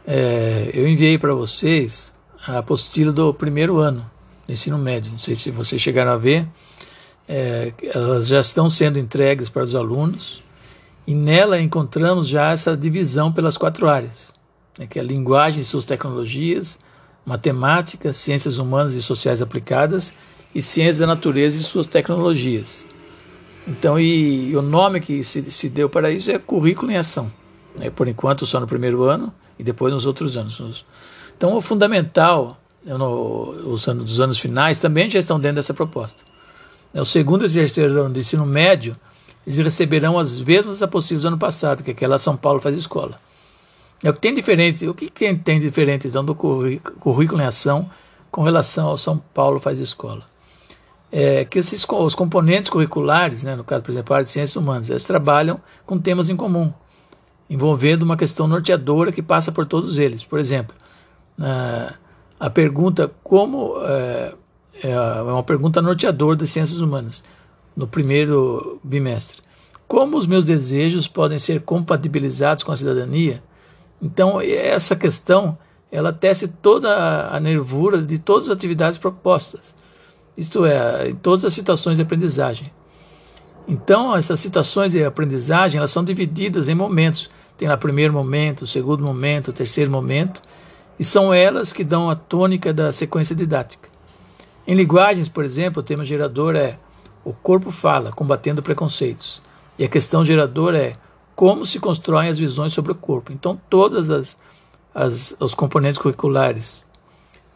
é, 0.06 0.72
eu 0.74 0.88
enviei 0.88 1.18
para 1.18 1.34
vocês 1.34 2.14
a 2.46 2.58
apostila 2.58 3.12
do 3.12 3.34
primeiro 3.34 3.78
ano 3.78 4.10
do 4.48 4.52
ensino 4.54 4.78
médio. 4.78 5.12
Não 5.12 5.20
sei 5.20 5.36
se 5.36 5.52
vocês 5.52 5.82
chegaram 5.82 6.12
a 6.12 6.18
ver. 6.18 6.48
É, 7.28 7.74
elas 7.94 8.28
já 8.28 8.40
estão 8.40 8.70
sendo 8.70 8.98
entregues 8.98 9.50
para 9.50 9.62
os 9.62 9.76
alunos 9.76 10.44
e 11.06 11.14
nela 11.14 11.60
encontramos 11.62 12.28
já 12.28 12.52
essa 12.52 12.76
divisão 12.76 13.34
pelas 13.34 13.58
quatro 13.58 13.90
áreas 13.90 14.37
né, 14.78 14.88
que 14.88 15.00
é 15.00 15.04
linguagem 15.04 15.62
e 15.62 15.64
suas 15.64 15.86
tecnologias, 15.86 16.80
matemática, 17.26 18.14
ciências 18.14 18.58
humanas 18.58 18.94
e 18.94 19.02
sociais 19.02 19.42
aplicadas 19.42 20.14
e 20.54 20.62
ciências 20.62 21.00
da 21.00 21.08
natureza 21.08 21.58
e 21.58 21.64
suas 21.64 21.86
tecnologias. 21.86 22.88
Então, 23.68 24.00
e, 24.00 24.50
e 24.50 24.56
o 24.56 24.62
nome 24.62 25.02
que 25.02 25.24
se, 25.24 25.44
se, 25.52 25.68
deu 25.68 25.90
para 25.90 26.10
isso 26.10 26.32
é 26.32 26.40
currículo 26.40 26.92
em 26.92 26.98
ação. 26.98 27.32
Né, 27.76 27.90
por 27.90 28.08
enquanto, 28.08 28.46
só 28.46 28.60
no 28.60 28.68
primeiro 28.68 29.04
ano 29.04 29.34
e 29.60 29.64
depois 29.64 29.94
nos 29.94 30.06
outros 30.06 30.38
anos. 30.38 30.86
Então, 31.36 31.56
o 31.56 31.62
fundamental, 31.62 32.58
no, 32.86 33.50
os 33.74 33.88
anos, 33.88 34.06
dos 34.06 34.20
anos 34.20 34.40
finais, 34.40 34.80
também 34.80 35.10
já 35.10 35.20
estão 35.20 35.40
dentro 35.40 35.58
dessa 35.58 35.74
proposta. 35.74 36.24
O 36.94 37.06
segundo 37.06 37.46
e 37.46 37.50
terceiro 37.50 38.02
ano 38.02 38.14
de 38.14 38.22
ensino 38.22 38.46
médio, 38.46 38.96
eles 39.46 39.60
receberão 39.60 40.18
as 40.18 40.40
mesmas 40.40 40.82
apostilas 40.82 41.24
do 41.24 41.28
ano 41.28 41.38
passado, 41.38 41.84
que 41.84 41.92
é 41.92 41.94
aquela 41.94 42.18
São 42.18 42.36
Paulo 42.38 42.62
faz 42.62 42.76
escola. 42.78 43.20
É 44.04 44.10
o 44.10 44.14
que 44.14 44.20
tem 44.20 44.34
diferente, 44.34 44.88
o 44.88 44.94
que 44.94 45.10
tem 45.10 45.60
diferente 45.60 46.08
então 46.08 46.24
do 46.24 46.36
currículo 46.36 47.42
em 47.42 47.46
ação 47.46 47.90
com 48.30 48.42
relação 48.42 48.88
ao 48.88 48.98
São 48.98 49.18
Paulo 49.18 49.60
faz 49.60 49.80
escola? 49.80 50.24
É 51.12 51.46
que 51.46 51.58
esses 51.58 51.86
os 51.90 52.14
componentes 52.14 52.70
curriculares, 52.70 53.44
né, 53.44 53.56
no 53.56 53.64
caso, 53.64 53.82
por 53.82 53.92
exemplo, 53.92 54.14
a 54.14 54.18
área 54.18 54.26
de 54.26 54.32
ciências 54.32 54.56
humanas, 54.56 54.90
eles 54.90 55.04
trabalham 55.04 55.60
com 55.86 55.98
temas 55.98 56.30
em 56.30 56.36
comum, 56.36 56.72
envolvendo 57.50 58.04
uma 58.04 58.18
questão 58.18 58.48
norteadora 58.48 59.12
que 59.12 59.22
passa 59.22 59.52
por 59.52 59.66
todos 59.66 59.98
eles. 59.98 60.24
Por 60.24 60.38
exemplo, 60.38 60.76
a, 61.40 61.94
a 62.40 62.50
pergunta 62.50 63.10
como 63.24 63.78
é, 63.82 64.34
é, 64.84 64.92
é 64.92 65.22
uma 65.22 65.44
pergunta 65.44 65.82
norteadora 65.82 66.36
das 66.36 66.50
ciências 66.50 66.82
humanas 66.82 67.24
no 67.76 67.88
primeiro 67.88 68.80
bimestre. 68.84 69.42
Como 69.88 70.18
os 70.18 70.28
meus 70.28 70.44
desejos 70.44 71.08
podem 71.08 71.40
ser 71.40 71.62
compatibilizados 71.62 72.64
com 72.64 72.72
a 72.72 72.78
cidadania? 72.78 73.42
Então, 74.02 74.40
essa 74.42 74.96
questão, 74.96 75.58
ela 75.92 76.14
tece 76.14 76.48
toda 76.48 77.28
a 77.30 77.40
nervura 77.40 78.02
de 78.02 78.20
todas 78.20 78.46
as 78.46 78.52
atividades 78.52 78.98
propostas. 78.98 79.76
Isto 80.36 80.66
é, 80.66 81.10
em 81.10 81.16
todas 81.16 81.46
as 81.46 81.54
situações 81.54 81.98
de 81.98 82.04
aprendizagem. 82.04 82.72
Então, 83.68 84.16
essas 84.16 84.40
situações 84.40 84.92
de 84.92 85.04
aprendizagem, 85.04 85.78
elas 85.78 85.92
são 85.92 86.04
divididas 86.04 86.70
em 86.70 86.76
momentos. 86.76 87.30
Tem 87.58 87.68
lá 87.68 87.76
primeiro 87.76 88.14
momento, 88.14 88.68
segundo 88.68 89.04
momento, 89.04 89.52
terceiro 89.52 89.90
momento, 89.90 90.42
e 91.00 91.04
são 91.04 91.34
elas 91.34 91.74
que 91.74 91.84
dão 91.84 92.10
a 92.10 92.16
tônica 92.16 92.72
da 92.72 92.92
sequência 92.92 93.36
didática. 93.36 93.90
Em 94.66 94.76
linguagens, 94.76 95.28
por 95.28 95.44
exemplo, 95.44 95.82
o 95.82 95.84
tema 95.84 96.06
gerador 96.06 96.56
é 96.56 96.78
o 97.26 97.34
corpo 97.34 97.72
fala, 97.72 98.12
combatendo 98.12 98.62
preconceitos. 98.62 99.42
E 99.78 99.84
a 99.84 99.88
questão 99.90 100.24
geradora 100.24 100.78
é 100.78 100.94
como 101.38 101.68
se 101.68 101.80
constroem 101.80 102.30
as 102.30 102.40
visões 102.40 102.74
sobre 102.74 102.94
o 102.94 102.96
corpo. 102.96 103.32
Então, 103.32 103.62
todas 103.70 104.10
as, 104.10 104.36
as 104.94 105.36
os 105.40 105.54
componentes 105.54 106.00
curriculares 106.00 106.84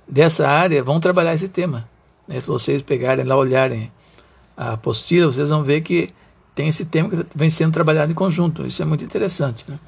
dessa 0.08 0.48
área 0.48 0.84
vão 0.84 1.00
trabalhar 1.00 1.34
esse 1.34 1.50
tema. 1.50 1.90
Né? 2.28 2.40
Se 2.40 2.46
vocês 2.46 2.84
pegarem 2.84 3.26
lá, 3.26 3.36
olharem 3.36 3.92
a 4.56 4.74
apostila, 4.74 5.32
vocês 5.32 5.50
vão 5.50 5.64
ver 5.64 5.82
que 5.82 6.12
tem 6.54 6.68
esse 6.68 6.86
tema 6.86 7.10
que 7.10 7.26
vem 7.34 7.50
sendo 7.50 7.74
trabalhado 7.74 8.12
em 8.12 8.14
conjunto. 8.14 8.68
Isso 8.68 8.84
é 8.84 8.86
muito 8.86 9.04
interessante. 9.04 9.66
Né? 9.68 9.80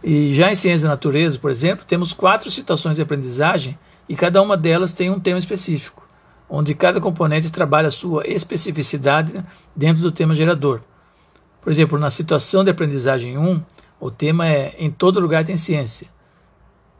E 0.00 0.32
já 0.32 0.52
em 0.52 0.54
ciência 0.54 0.86
da 0.86 0.94
natureza, 0.94 1.36
por 1.36 1.50
exemplo, 1.50 1.84
temos 1.84 2.12
quatro 2.12 2.48
situações 2.48 2.94
de 2.94 3.02
aprendizagem 3.02 3.76
e 4.08 4.14
cada 4.14 4.40
uma 4.40 4.56
delas 4.56 4.92
tem 4.92 5.10
um 5.10 5.18
tema 5.18 5.40
específico, 5.40 6.06
onde 6.48 6.72
cada 6.76 7.00
componente 7.00 7.50
trabalha 7.50 7.88
a 7.88 7.90
sua 7.90 8.24
especificidade 8.24 9.44
dentro 9.74 10.00
do 10.00 10.12
tema 10.12 10.32
gerador. 10.32 10.80
Por 11.64 11.72
exemplo, 11.72 11.98
na 11.98 12.10
situação 12.10 12.62
de 12.62 12.70
aprendizagem 12.70 13.38
1, 13.38 13.62
o 13.98 14.10
tema 14.10 14.46
é 14.46 14.74
Em 14.78 14.90
todo 14.90 15.18
lugar 15.18 15.46
tem 15.46 15.56
ciência. 15.56 16.06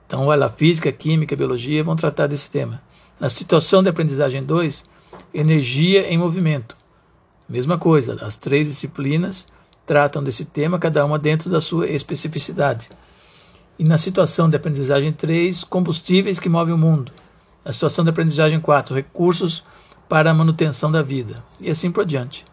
Então, 0.06 0.26
olha, 0.26 0.48
física, 0.48 0.90
química, 0.90 1.36
biologia 1.36 1.84
vão 1.84 1.94
tratar 1.94 2.26
desse 2.26 2.50
tema. 2.50 2.80
Na 3.20 3.28
situação 3.28 3.82
de 3.82 3.90
aprendizagem 3.90 4.42
2, 4.42 4.82
energia 5.34 6.10
em 6.10 6.16
movimento. 6.16 6.78
Mesma 7.46 7.76
coisa, 7.76 8.16
as 8.24 8.38
três 8.38 8.66
disciplinas 8.68 9.46
tratam 9.84 10.24
desse 10.24 10.46
tema, 10.46 10.78
cada 10.78 11.04
uma 11.04 11.18
dentro 11.18 11.50
da 11.50 11.60
sua 11.60 11.86
especificidade. 11.86 12.88
E 13.78 13.84
na 13.84 13.98
situação 13.98 14.48
de 14.48 14.56
aprendizagem 14.56 15.12
3, 15.12 15.62
combustíveis 15.64 16.40
que 16.40 16.48
movem 16.48 16.72
o 16.72 16.78
mundo. 16.78 17.12
A 17.62 17.70
situação 17.70 18.02
de 18.02 18.08
aprendizagem 18.08 18.58
4, 18.58 18.94
recursos 18.94 19.62
para 20.08 20.30
a 20.30 20.34
manutenção 20.34 20.90
da 20.90 21.02
vida. 21.02 21.44
E 21.60 21.68
assim 21.68 21.90
por 21.92 22.06
diante. 22.06 22.46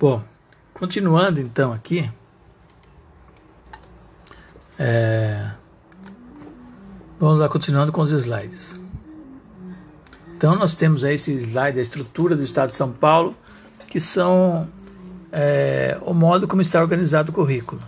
Bom, 0.00 0.24
continuando 0.72 1.38
então 1.38 1.70
aqui. 1.70 2.10
É, 4.78 5.50
vamos 7.20 7.38
lá, 7.38 7.46
continuando 7.50 7.92
com 7.92 8.00
os 8.00 8.10
slides. 8.10 8.80
Então, 10.34 10.56
nós 10.56 10.74
temos 10.74 11.04
aí 11.04 11.16
esse 11.16 11.34
slide, 11.34 11.78
a 11.78 11.82
estrutura 11.82 12.34
do 12.34 12.42
Estado 12.42 12.70
de 12.70 12.74
São 12.74 12.90
Paulo, 12.90 13.36
que 13.86 14.00
são 14.00 14.66
é, 15.30 15.98
o 16.00 16.14
modo 16.14 16.48
como 16.48 16.62
está 16.62 16.80
organizado 16.80 17.32
o 17.32 17.34
currículo. 17.34 17.82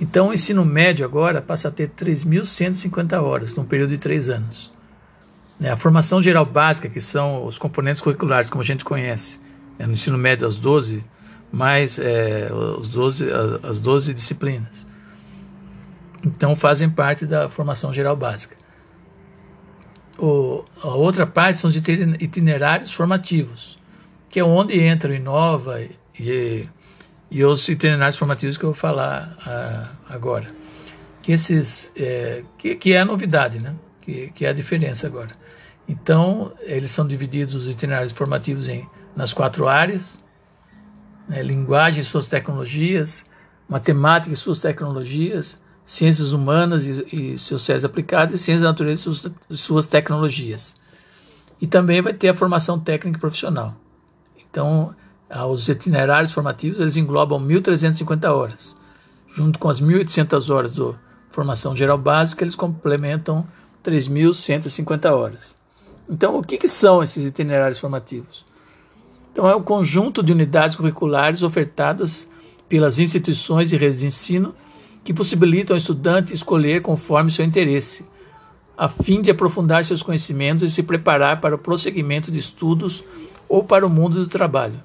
Então, 0.00 0.28
o 0.28 0.34
ensino 0.34 0.64
médio 0.64 1.04
agora 1.04 1.40
passa 1.40 1.68
a 1.68 1.70
ter 1.70 1.88
3.150 1.88 3.20
horas, 3.22 3.54
num 3.54 3.64
período 3.64 3.90
de 3.90 3.98
três 3.98 4.28
anos. 4.28 4.72
Né, 5.58 5.70
a 5.70 5.76
formação 5.76 6.20
geral 6.20 6.44
básica, 6.44 6.88
que 6.88 7.00
são 7.00 7.44
os 7.44 7.56
componentes 7.56 8.02
curriculares, 8.02 8.50
como 8.50 8.62
a 8.62 8.64
gente 8.64 8.84
conhece, 8.84 9.40
é 9.78 9.86
no 9.86 9.92
ensino 9.92 10.18
médio 10.18 10.46
as 10.46 10.56
12, 10.56 11.02
mais 11.50 11.98
é, 11.98 12.50
os 12.52 12.88
12, 12.88 13.26
as 13.62 13.80
12 13.80 14.12
disciplinas. 14.12 14.86
Então, 16.22 16.54
fazem 16.54 16.90
parte 16.90 17.24
da 17.24 17.48
formação 17.48 17.92
geral 17.92 18.16
básica. 18.16 18.56
O, 20.18 20.64
a 20.82 20.88
outra 20.88 21.26
parte 21.26 21.58
são 21.58 21.68
os 21.68 21.76
itinerários 21.76 22.92
formativos, 22.92 23.78
que 24.28 24.40
é 24.40 24.44
onde 24.44 24.78
entra 24.78 25.12
o 25.12 25.14
Inova 25.14 25.80
e, 26.18 26.68
e 27.30 27.44
os 27.44 27.68
itinerários 27.68 28.16
formativos 28.16 28.56
que 28.56 28.64
eu 28.64 28.70
vou 28.70 28.78
falar 28.78 29.36
uh, 29.46 29.96
agora. 30.08 30.48
Que, 31.22 31.32
esses, 31.32 31.92
é, 31.96 32.44
que, 32.56 32.76
que 32.76 32.92
é 32.92 33.00
a 33.00 33.04
novidade, 33.04 33.58
né? 33.58 33.74
que, 34.00 34.30
que 34.32 34.46
é 34.46 34.50
a 34.50 34.52
diferença 34.52 35.06
agora. 35.06 35.30
Então, 35.88 36.52
eles 36.60 36.90
são 36.90 37.06
divididos, 37.06 37.54
os 37.54 37.68
itinerários 37.68 38.12
formativos, 38.12 38.68
em, 38.68 38.88
nas 39.14 39.32
quatro 39.32 39.66
áreas, 39.66 40.22
né? 41.28 41.42
linguagem 41.42 42.00
e 42.00 42.04
suas 42.04 42.28
tecnologias, 42.28 43.26
matemática 43.68 44.32
e 44.32 44.36
suas 44.36 44.60
tecnologias, 44.60 45.60
ciências 45.84 46.32
humanas 46.32 46.84
e, 46.84 47.32
e 47.32 47.38
seus 47.38 47.68
aplicadas, 47.84 48.40
e 48.40 48.42
ciências 48.42 48.62
da 48.62 48.68
natureza 48.68 49.00
e 49.00 49.02
suas, 49.02 49.32
suas 49.50 49.86
tecnologias. 49.88 50.76
E 51.60 51.66
também 51.66 52.02
vai 52.02 52.12
ter 52.12 52.28
a 52.28 52.34
formação 52.34 52.78
técnica 52.78 53.18
e 53.18 53.20
profissional. 53.20 53.74
Então, 54.48 54.94
os 55.28 55.68
itinerários 55.68 56.32
formativos 56.32 56.78
eles 56.78 56.96
englobam 56.96 57.40
1.350 57.40 58.30
horas. 58.32 58.76
Junto 59.34 59.58
com 59.58 59.68
as 59.68 59.80
1.800 59.80 60.54
horas 60.54 60.72
da 60.72 60.94
formação 61.30 61.76
geral 61.76 61.98
básica, 61.98 62.44
eles 62.44 62.54
complementam 62.54 63.46
3.150 63.84 65.10
horas. 65.10 65.56
Então, 66.08 66.38
o 66.38 66.42
que, 66.42 66.56
que 66.56 66.68
são 66.68 67.02
esses 67.02 67.24
itinerários 67.24 67.78
formativos? 67.78 68.44
Então, 69.32 69.48
é 69.48 69.54
o 69.54 69.62
conjunto 69.62 70.22
de 70.22 70.32
unidades 70.32 70.76
curriculares 70.76 71.42
ofertadas 71.42 72.28
pelas 72.68 72.98
instituições 72.98 73.72
e 73.72 73.76
redes 73.76 73.98
de 73.98 74.06
ensino 74.06 74.54
que 75.04 75.12
possibilitam 75.12 75.74
ao 75.74 75.78
estudante 75.78 76.32
escolher 76.32 76.82
conforme 76.82 77.30
seu 77.30 77.44
interesse, 77.44 78.04
a 78.76 78.88
fim 78.88 79.20
de 79.20 79.30
aprofundar 79.30 79.84
seus 79.84 80.02
conhecimentos 80.02 80.62
e 80.64 80.74
se 80.74 80.82
preparar 80.82 81.40
para 81.40 81.54
o 81.54 81.58
prosseguimento 81.58 82.30
de 82.30 82.38
estudos 82.38 83.04
ou 83.48 83.62
para 83.62 83.86
o 83.86 83.90
mundo 83.90 84.18
do 84.18 84.28
trabalho. 84.28 84.80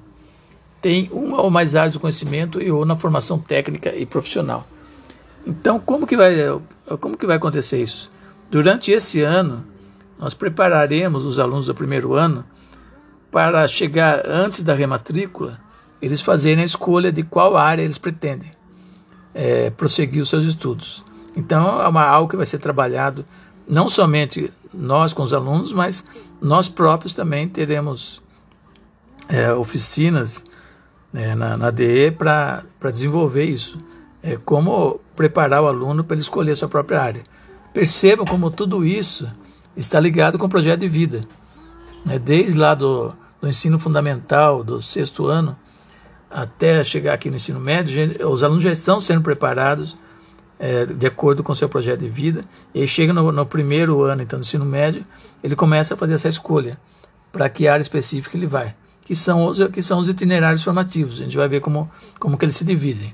Tem 0.82 1.10
uma 1.12 1.42
ou 1.42 1.50
mais 1.50 1.76
áreas 1.76 1.94
do 1.94 2.00
conhecimento 2.00 2.62
e 2.62 2.72
ou 2.72 2.86
na 2.86 2.96
formação 2.96 3.38
técnica 3.38 3.96
e 3.96 4.06
profissional. 4.06 4.68
Então, 5.46 5.80
como 5.80 6.08
que 6.08 6.18
vai, 6.18 6.36
como 7.00 7.18
que 7.18 7.26
vai 7.26 7.38
acontecer 7.38 7.82
isso? 7.82 8.12
Durante 8.50 8.92
esse 8.92 9.22
ano, 9.22 9.64
nós 10.20 10.34
prepararemos 10.34 11.26
os 11.26 11.40
alunos 11.40 11.68
do 11.68 11.76
primeiro 11.76 12.14
ano 12.14 12.44
para 13.32 13.68
chegar 13.68 14.24
antes 14.26 14.62
da 14.62 14.74
rematrícula, 14.74 15.60
eles 16.02 16.20
fazerem 16.20 16.64
a 16.64 16.66
escolha 16.66 17.12
de 17.12 17.24
qual 17.24 17.56
área 17.56 17.82
eles 17.82 17.98
pretendem 17.98 18.52
é, 19.34 19.70
prosseguir 19.70 20.22
os 20.22 20.30
seus 20.30 20.46
estudos. 20.46 21.04
Então, 21.36 21.82
é 21.82 21.88
uma, 21.88 22.04
algo 22.04 22.30
que 22.30 22.36
vai 22.36 22.46
ser 22.46 22.60
trabalhado 22.60 23.26
não 23.68 23.88
somente 23.88 24.52
nós 24.74 25.14
com 25.14 25.24
os 25.24 25.34
alunos, 25.34 25.72
mas 25.72 26.04
nós 26.42 26.68
próprios 26.68 27.14
também 27.14 27.48
teremos 27.48 28.22
é, 29.30 29.54
oficinas 29.54 30.44
é, 31.14 31.36
na, 31.36 31.58
na 31.58 31.72
DE 31.72 32.12
para 32.12 32.64
desenvolver 32.92 33.44
isso. 33.44 33.80
É, 34.24 34.38
como 34.38 35.00
preparar 35.16 35.64
o 35.64 35.68
aluno 35.68 36.04
para 36.04 36.16
ele 36.16 36.22
escolher 36.22 36.52
a 36.52 36.56
sua 36.56 36.68
própria 36.68 37.02
área. 37.02 37.24
Percebam 37.74 38.26
como 38.26 38.52
tudo 38.52 38.86
isso 38.86 39.32
está 39.76 40.00
ligado 40.00 40.38
com 40.38 40.46
o 40.46 40.50
projeto 40.50 40.82
de 40.82 40.88
vida. 40.88 41.24
Né? 42.06 42.20
Desde 42.20 42.58
lá 42.58 42.76
do, 42.76 43.14
do 43.42 43.48
ensino 43.48 43.80
fundamental, 43.80 44.64
do 44.64 44.82
sexto 44.82 45.26
ano, 45.26 45.58
até 46.30 46.84
chegar 46.84 47.14
aqui 47.14 47.30
no 47.30 47.36
ensino 47.36 47.60
médio, 47.60 48.28
os 48.30 48.44
alunos 48.44 48.64
já 48.64 48.72
estão 48.72 49.00
sendo 49.00 49.22
preparados 49.22 49.98
é, 50.60 50.86
de 50.86 51.08
acordo 51.08 51.44
com 51.44 51.52
o 51.52 51.56
seu 51.56 51.68
projeto 51.68 52.02
de 52.02 52.10
vida. 52.10 52.46
E 52.74 52.86
chega 52.88 53.12
no, 53.12 53.32
no 53.32 53.46
primeiro 53.46 54.04
ano, 54.04 54.22
então, 54.22 54.40
do 54.40 54.44
ensino 54.44 54.66
médio, 54.66 55.04
ele 55.44 55.56
começa 55.56 55.96
a 55.96 55.98
fazer 55.98 56.14
essa 56.14 56.30
escolha 56.30 56.78
para 57.32 57.50
que 57.50 57.68
área 57.68 57.82
específica 57.82 58.38
ele 58.38 58.46
vai, 58.46 58.76
que 59.12 59.16
são 59.18 59.46
os, 59.46 59.60
que 59.74 59.82
são 59.82 60.00
os 60.00 60.08
itinerários 60.08 60.64
formativos. 60.64 61.20
A 61.20 61.26
gente 61.26 61.36
vai 61.36 61.46
ver 61.46 61.60
como, 61.60 61.92
como 62.18 62.38
que 62.38 62.46
eles 62.46 62.56
se 62.56 62.64
dividem. 62.64 63.14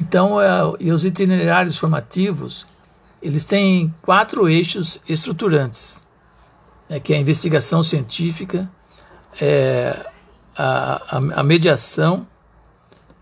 Então, 0.00 0.40
é, 0.40 0.46
e 0.78 0.92
os 0.92 1.04
itinerários 1.04 1.76
formativos, 1.76 2.64
eles 3.20 3.42
têm 3.42 3.92
quatro 4.00 4.48
eixos 4.48 5.00
estruturantes, 5.08 6.04
né, 6.88 7.00
que 7.00 7.12
é 7.12 7.16
a 7.16 7.20
investigação 7.20 7.82
científica, 7.82 8.70
é, 9.40 10.06
a, 10.56 11.16
a, 11.16 11.40
a 11.40 11.42
mediação, 11.42 12.24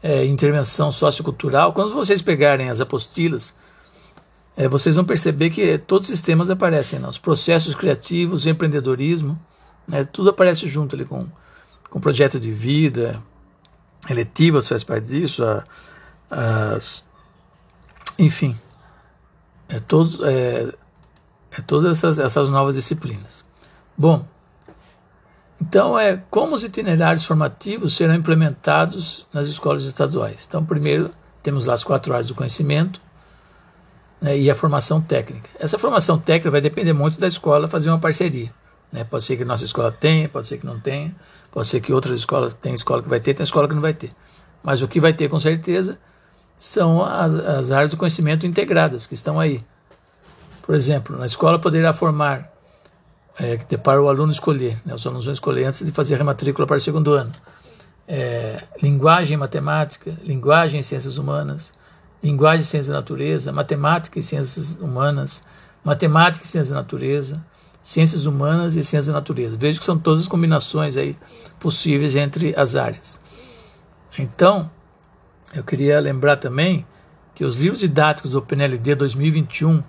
é, 0.02 0.26
intervenção 0.26 0.92
sociocultural, 0.92 1.72
quando 1.72 1.94
vocês 1.94 2.20
pegarem 2.20 2.68
as 2.68 2.78
apostilas, 2.78 3.56
é, 4.54 4.68
vocês 4.68 4.96
vão 4.96 5.04
perceber 5.06 5.48
que 5.48 5.78
todos 5.78 6.10
os 6.10 6.14
sistemas 6.14 6.50
aparecem, 6.50 6.98
né? 6.98 7.08
os 7.08 7.16
processos 7.16 7.74
criativos, 7.74 8.46
empreendedorismo, 8.46 9.40
né? 9.86 10.04
tudo 10.04 10.30
aparece 10.30 10.68
junto 10.68 10.94
ali 10.94 11.04
com, 11.04 11.26
com 11.90 12.00
projeto 12.00 12.38
de 12.38 12.52
vida, 12.52 13.22
eletivas 14.08 14.68
faz 14.68 14.82
parte 14.82 15.06
disso, 15.06 15.44
a, 15.44 15.64
as, 16.30 17.04
enfim, 18.18 18.58
é, 19.68 19.78
todos, 19.80 20.20
é, 20.22 20.72
é 21.56 21.60
todas 21.62 21.98
essas, 21.98 22.18
essas 22.18 22.48
novas 22.48 22.74
disciplinas. 22.74 23.44
Bom, 23.96 24.26
então, 25.60 25.96
é 25.96 26.20
como 26.28 26.54
os 26.54 26.64
itinerários 26.64 27.24
formativos 27.24 27.94
serão 27.94 28.14
implementados 28.14 29.24
nas 29.32 29.46
escolas 29.46 29.84
estaduais. 29.84 30.44
Então, 30.48 30.64
primeiro, 30.64 31.12
temos 31.40 31.66
lá 31.66 31.74
as 31.74 31.84
quatro 31.84 32.12
áreas 32.12 32.26
do 32.26 32.34
conhecimento 32.34 33.00
né, 34.20 34.36
e 34.36 34.50
a 34.50 34.56
formação 34.56 35.00
técnica. 35.00 35.48
Essa 35.58 35.78
formação 35.78 36.18
técnica 36.18 36.50
vai 36.50 36.60
depender 36.60 36.92
muito 36.92 37.20
da 37.20 37.28
escola 37.28 37.68
fazer 37.68 37.90
uma 37.90 38.00
parceria. 38.00 38.52
Né? 38.92 39.04
Pode 39.04 39.24
ser 39.24 39.36
que 39.36 39.44
nossa 39.44 39.64
escola 39.64 39.90
tenha, 39.90 40.28
pode 40.28 40.46
ser 40.46 40.58
que 40.58 40.66
não 40.66 40.78
tenha, 40.78 41.14
pode 41.50 41.66
ser 41.66 41.80
que 41.80 41.92
outras 41.92 42.18
escolas 42.18 42.52
tenham 42.52 42.74
escola 42.74 43.02
que 43.02 43.08
vai 43.08 43.20
ter, 43.20 43.34
tem 43.34 43.42
escola 43.42 43.66
que 43.66 43.74
não 43.74 43.82
vai 43.82 43.94
ter. 43.94 44.12
Mas 44.62 44.82
o 44.82 44.88
que 44.88 45.00
vai 45.00 45.12
ter 45.12 45.28
com 45.28 45.40
certeza 45.40 45.98
são 46.58 47.02
as, 47.02 47.34
as 47.34 47.70
áreas 47.70 47.90
do 47.90 47.96
conhecimento 47.96 48.46
integradas 48.46 49.06
que 49.06 49.14
estão 49.14 49.40
aí. 49.40 49.64
Por 50.62 50.74
exemplo, 50.74 51.18
na 51.18 51.26
escola 51.26 51.58
poderá 51.58 51.92
formar 51.92 52.52
é, 53.38 53.56
para 53.78 54.00
o 54.00 54.08
aluno 54.08 54.30
escolher. 54.30 54.80
Né? 54.84 54.94
Os 54.94 55.04
alunos 55.06 55.24
vão 55.24 55.34
escolher 55.34 55.64
antes 55.64 55.84
de 55.84 55.90
fazer 55.90 56.14
a 56.14 56.18
rematrícula 56.18 56.66
para 56.66 56.76
o 56.76 56.80
segundo 56.80 57.12
ano. 57.12 57.32
É, 58.06 58.62
linguagem 58.80 59.34
e 59.34 59.36
matemática, 59.36 60.16
linguagem 60.22 60.80
e 60.80 60.84
ciências 60.84 61.18
humanas, 61.18 61.72
linguagem 62.22 62.60
e 62.60 62.64
ciências 62.64 62.88
da 62.88 62.94
natureza, 62.94 63.52
matemática 63.52 64.18
e 64.18 64.22
ciências 64.22 64.76
humanas, 64.76 65.42
matemática 65.84 66.44
e 66.44 66.48
ciências 66.48 66.68
da 66.68 66.76
natureza, 66.76 67.42
ciências 67.83 68.26
humanas 68.26 68.76
e 68.76 68.85
ciências 68.85 69.06
da 69.06 69.14
natureza. 69.14 69.56
Vejo 69.56 69.80
que 69.80 69.85
são 69.85 69.98
todas 69.98 70.20
as 70.20 70.28
combinações 70.28 70.96
aí 70.96 71.16
possíveis 71.58 72.14
entre 72.14 72.54
as 72.56 72.76
áreas. 72.76 73.20
Então, 74.18 74.70
eu 75.54 75.64
queria 75.64 75.98
lembrar 76.00 76.37
também 76.37 76.87
que 77.35 77.44
os 77.44 77.56
livros 77.56 77.80
didáticos 77.80 78.33
do 78.33 78.42
PNLD 78.42 78.94
2021, 78.94 79.83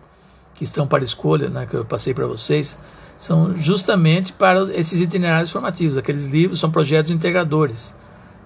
que 0.54 0.64
estão 0.64 0.88
para 0.88 1.04
escolha, 1.04 1.50
né, 1.50 1.66
que 1.66 1.76
eu 1.76 1.86
passei 1.86 2.14
para 2.14 2.26
vocês, 2.26 2.78
são 3.18 3.56
justamente 3.56 4.34
para 4.34 4.64
esses 4.76 5.00
itinerários 5.00 5.52
formativos. 5.52 5.98
Aqueles 5.98 6.26
livros 6.26 6.60
são 6.60 6.72
projetos 6.72 7.12
integradores. 7.12 7.94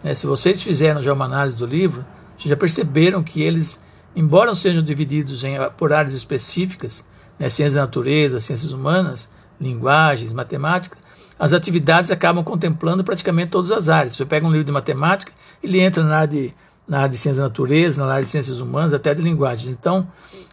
É, 0.03 0.13
se 0.13 0.25
vocês 0.27 0.61
fizeram 0.61 1.01
já 1.01 1.13
uma 1.13 1.25
análise 1.25 1.55
do 1.55 1.65
livro, 1.65 2.05
vocês 2.37 2.49
já 2.49 2.57
perceberam 2.57 3.23
que 3.23 3.41
eles 3.41 3.79
embora 4.17 4.53
sejam 4.55 4.81
divididos 4.81 5.43
em, 5.43 5.57
por 5.77 5.93
áreas 5.93 6.15
específicas, 6.15 7.03
né, 7.37 7.49
ciências 7.49 7.75
da 7.75 7.81
natureza, 7.81 8.39
ciências 8.39 8.71
humanas, 8.71 9.29
linguagens, 9.59 10.31
matemática, 10.31 10.97
as 11.39 11.53
atividades 11.53 12.09
acabam 12.09 12.43
contemplando 12.43 13.03
praticamente 13.03 13.51
todas 13.51 13.71
as 13.71 13.89
áreas. 13.89 14.15
Você 14.15 14.25
pega 14.25 14.45
um 14.45 14.51
livro 14.51 14.65
de 14.65 14.71
matemática, 14.71 15.31
ele 15.61 15.79
entra 15.79 16.03
na 16.03 16.17
área 16.17 16.27
de, 16.27 16.53
na 16.87 16.97
área 16.99 17.09
de 17.09 17.17
ciências 17.17 17.37
da 17.37 17.43
natureza, 17.43 18.03
na 18.03 18.11
área 18.11 18.23
de 18.23 18.29
ciências 18.29 18.59
humanas, 18.59 18.93
até 18.93 19.13
de 19.13 19.21
linguagens. 19.21 19.67
Então, 19.67 20.07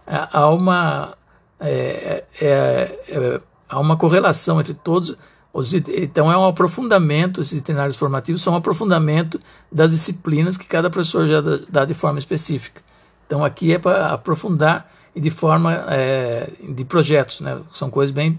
há 0.06 0.50
uma, 0.50 1.14
é, 1.58 2.24
é, 2.40 2.98
é, 3.08 3.40
há 3.68 3.80
uma 3.80 3.96
correlação 3.96 4.60
entre 4.60 4.74
todos 4.74 5.16
os, 5.52 5.72
então 5.72 6.30
é 6.32 6.36
um 6.36 6.46
aprofundamento, 6.46 7.40
esses 7.40 7.58
itinerários 7.58 7.96
formativos 7.96 8.42
são 8.42 8.54
um 8.54 8.56
aprofundamento 8.56 9.40
das 9.70 9.92
disciplinas 9.92 10.56
que 10.56 10.66
cada 10.66 10.90
professor 10.90 11.26
já 11.28 11.40
dá 11.68 11.84
de 11.84 11.94
forma 11.94 12.18
específica. 12.18 12.82
Então 13.24 13.44
aqui 13.44 13.72
é 13.72 13.78
para 13.78 14.08
aprofundar 14.08 14.90
e 15.14 15.20
de 15.20 15.30
forma 15.30 15.84
é, 15.88 16.50
de 16.60 16.84
projetos, 16.84 17.40
né? 17.40 17.60
são 17.70 17.88
coisas 17.88 18.12
bem 18.12 18.36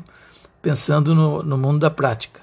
pensando 0.66 1.13
no, 1.13 1.43
no 1.43 1.59
mundo 1.59 1.78
da 1.78 1.91
prática. 1.91 2.41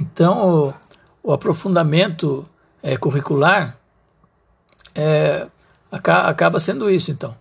Então 0.00 0.72
o, 1.20 1.30
o 1.30 1.32
aprofundamento 1.32 2.48
é, 2.80 2.96
curricular 2.96 3.76
é, 4.94 5.48
acaba 5.90 6.60
sendo 6.60 6.88
isso 6.88 7.10
então. 7.10 7.36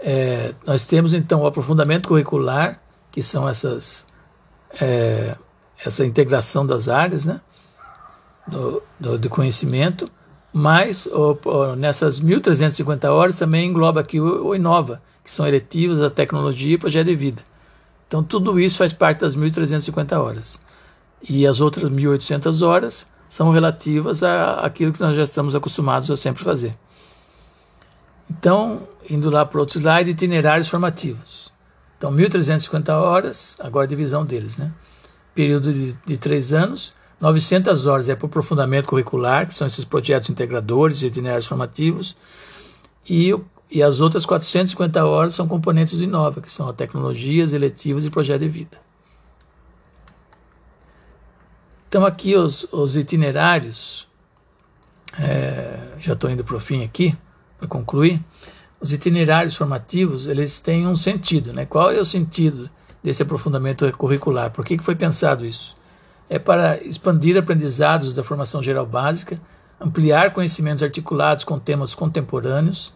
É, 0.00 0.52
nós 0.66 0.84
temos 0.86 1.14
então 1.14 1.42
o 1.42 1.46
aprofundamento 1.46 2.08
curricular, 2.08 2.80
que 3.12 3.22
são 3.22 3.48
essas 3.48 4.08
essa 5.84 6.04
integração 6.04 6.66
das 6.66 6.88
áreas 6.88 7.26
né, 7.26 7.40
do, 8.46 8.82
do, 8.98 9.18
do 9.18 9.28
conhecimento, 9.28 10.10
mas 10.52 11.06
o, 11.06 11.38
o, 11.44 11.76
nessas 11.76 12.20
1.350 12.20 13.08
horas 13.08 13.36
também 13.36 13.68
engloba 13.68 14.00
aqui 14.00 14.20
o, 14.20 14.48
o, 14.48 14.54
Inova, 14.56 15.00
que 15.22 15.30
são 15.30 15.46
eletivos, 15.46 16.02
a 16.02 16.10
tecnologia 16.10 16.74
e 16.74 16.78
projeto 16.78 17.06
de 17.06 17.14
vida. 17.14 17.49
Então 18.10 18.24
tudo 18.24 18.58
isso 18.58 18.78
faz 18.78 18.92
parte 18.92 19.20
das 19.20 19.36
1.350 19.36 20.20
horas. 20.20 20.60
E 21.22 21.46
as 21.46 21.60
outras 21.60 21.88
1.800 21.88 22.66
horas 22.66 23.06
são 23.28 23.52
relativas 23.52 24.24
a 24.24 24.54
aquilo 24.54 24.92
que 24.92 25.00
nós 25.00 25.14
já 25.14 25.22
estamos 25.22 25.54
acostumados 25.54 26.10
a 26.10 26.16
sempre 26.16 26.42
fazer. 26.42 26.76
Então, 28.28 28.82
indo 29.08 29.30
lá 29.30 29.46
para 29.46 29.60
outro 29.60 29.78
slide, 29.78 30.10
itinerários 30.10 30.68
formativos. 30.68 31.52
Então, 31.96 32.12
1.350 32.12 32.88
horas, 32.94 33.56
agora 33.60 33.84
a 33.84 33.88
divisão 33.88 34.26
deles, 34.26 34.56
né? 34.56 34.72
Período 35.32 35.72
de, 35.72 35.96
de 36.04 36.16
três 36.16 36.52
anos, 36.52 36.92
900 37.20 37.86
horas 37.86 38.08
é 38.08 38.16
para 38.16 38.24
o 38.24 38.28
aprofundamento 38.28 38.88
curricular, 38.88 39.46
que 39.46 39.54
são 39.54 39.68
esses 39.68 39.84
projetos 39.84 40.30
integradores 40.30 41.02
e 41.02 41.06
itinerários 41.06 41.46
formativos, 41.46 42.16
e, 43.08 43.32
e 43.70 43.82
as 43.82 44.00
outras 44.00 44.26
450 44.26 45.04
horas 45.04 45.34
são 45.34 45.46
componentes 45.46 45.94
do 45.94 46.02
Inova, 46.02 46.40
que 46.40 46.50
são 46.50 46.72
tecnologias, 46.72 47.52
eletivas 47.52 48.04
e 48.04 48.10
projeto 48.10 48.40
de 48.40 48.48
vida. 48.48 48.78
Então, 51.88 52.04
aqui 52.04 52.36
os, 52.36 52.66
os 52.72 52.96
itinerários, 52.96 54.08
é, 55.18 55.94
já 55.98 56.12
estou 56.12 56.30
indo 56.30 56.44
para 56.44 56.56
o 56.56 56.60
fim 56.60 56.84
aqui, 56.84 57.16
para 57.58 57.68
concluir 57.68 58.20
os 58.80 58.92
itinerários 58.92 59.54
formativos 59.54 60.26
eles 60.26 60.58
têm 60.58 60.86
um 60.86 60.96
sentido, 60.96 61.52
né? 61.52 61.66
Qual 61.66 61.92
é 61.92 62.00
o 62.00 62.04
sentido 62.04 62.70
desse 63.02 63.22
aprofundamento 63.22 63.90
curricular? 63.92 64.50
Por 64.50 64.64
que, 64.64 64.78
que 64.78 64.82
foi 64.82 64.96
pensado 64.96 65.44
isso? 65.44 65.76
É 66.28 66.38
para 66.38 66.82
expandir 66.82 67.36
aprendizados 67.36 68.14
da 68.14 68.24
formação 68.24 68.62
geral 68.62 68.86
básica, 68.86 69.38
ampliar 69.78 70.32
conhecimentos 70.32 70.82
articulados 70.82 71.44
com 71.44 71.58
temas 71.58 71.94
contemporâneos, 71.94 72.92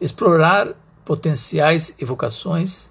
explorar 0.00 0.74
potenciais 1.04 1.94
evocações 1.98 2.90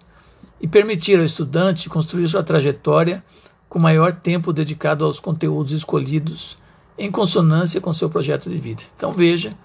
e 0.59 0.67
permitir 0.67 1.19
ao 1.19 1.25
estudante 1.25 1.89
construir 1.89 2.27
sua 2.27 2.43
trajetória 2.43 3.23
com 3.69 3.79
maior 3.79 4.13
tempo 4.13 4.53
dedicado 4.53 5.05
aos 5.05 5.19
conteúdos 5.19 5.71
escolhidos 5.71 6.57
em 6.97 7.11
consonância 7.11 7.79
com 7.79 7.93
seu 7.93 8.09
projeto 8.09 8.49
de 8.49 8.57
vida. 8.57 8.81
Então 8.95 9.11
veja 9.11 9.55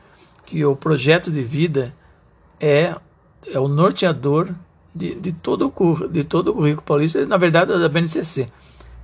que 0.45 0.65
o 0.65 0.77
projeto 0.77 1.31
de 1.31 1.43
vida 1.43 1.95
é, 2.61 2.95
é 3.47 3.59
o 3.59 3.69
norteador 3.69 4.51
de, 4.95 5.15
de, 5.15 5.33
todo 5.33 5.73
o, 5.75 6.09
de 6.09 6.25
todo 6.25 6.49
o 6.49 6.55
currículo 6.55 6.83
paulista, 6.83 7.25
na 7.25 7.37
verdade, 7.37 7.73
da 7.79 7.89
BNCC. 7.89 8.49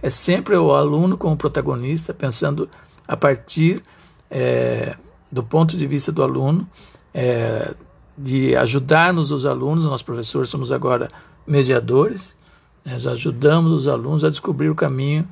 É 0.03 0.11
sempre 0.11 0.57
o 0.57 0.74
aluno 0.74 1.16
como 1.16 1.36
protagonista, 1.36 2.12
pensando 2.12 2.68
a 3.07 3.16
partir 3.16 3.82
é, 4.30 4.95
do 5.32 5.43
ponto 5.43 5.76
de 5.76 5.86
vista 5.86 6.12
do 6.12 6.22
aluno, 6.22 6.68
é, 7.14 7.74
de 8.19 8.57
ajudarmos 8.57 9.31
os 9.31 9.47
alunos, 9.47 9.85
nós 9.85 10.03
professores 10.03 10.51
somos 10.51 10.73
agora 10.73 11.09
mediadores, 11.47 12.37
nós 12.85 13.07
ajudamos 13.07 13.73
os 13.73 13.89
alunos 13.89 14.25
a 14.25 14.29
descobrir 14.29 14.69
o 14.69 14.75
caminho, 14.75 15.27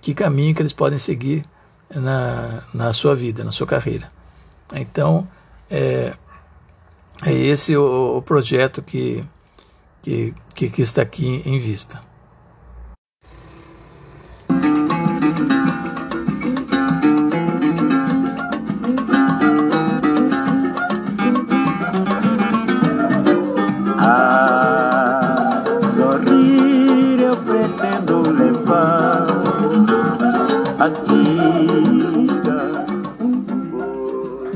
que 0.00 0.14
caminho 0.14 0.54
que 0.54 0.62
eles 0.62 0.72
podem 0.72 0.98
seguir 0.98 1.44
na, 1.90 2.62
na 2.72 2.92
sua 2.92 3.16
vida, 3.16 3.42
na 3.42 3.50
sua 3.50 3.66
carreira. 3.66 4.10
Então, 4.72 5.26
é, 5.68 6.14
é 7.24 7.32
esse 7.32 7.76
o, 7.76 8.18
o 8.18 8.22
projeto 8.22 8.82
que, 8.82 9.24
que, 10.02 10.34
que, 10.54 10.82
está 10.82 11.02
aqui 11.02 11.42
em 11.44 11.58
vista. 11.58 12.00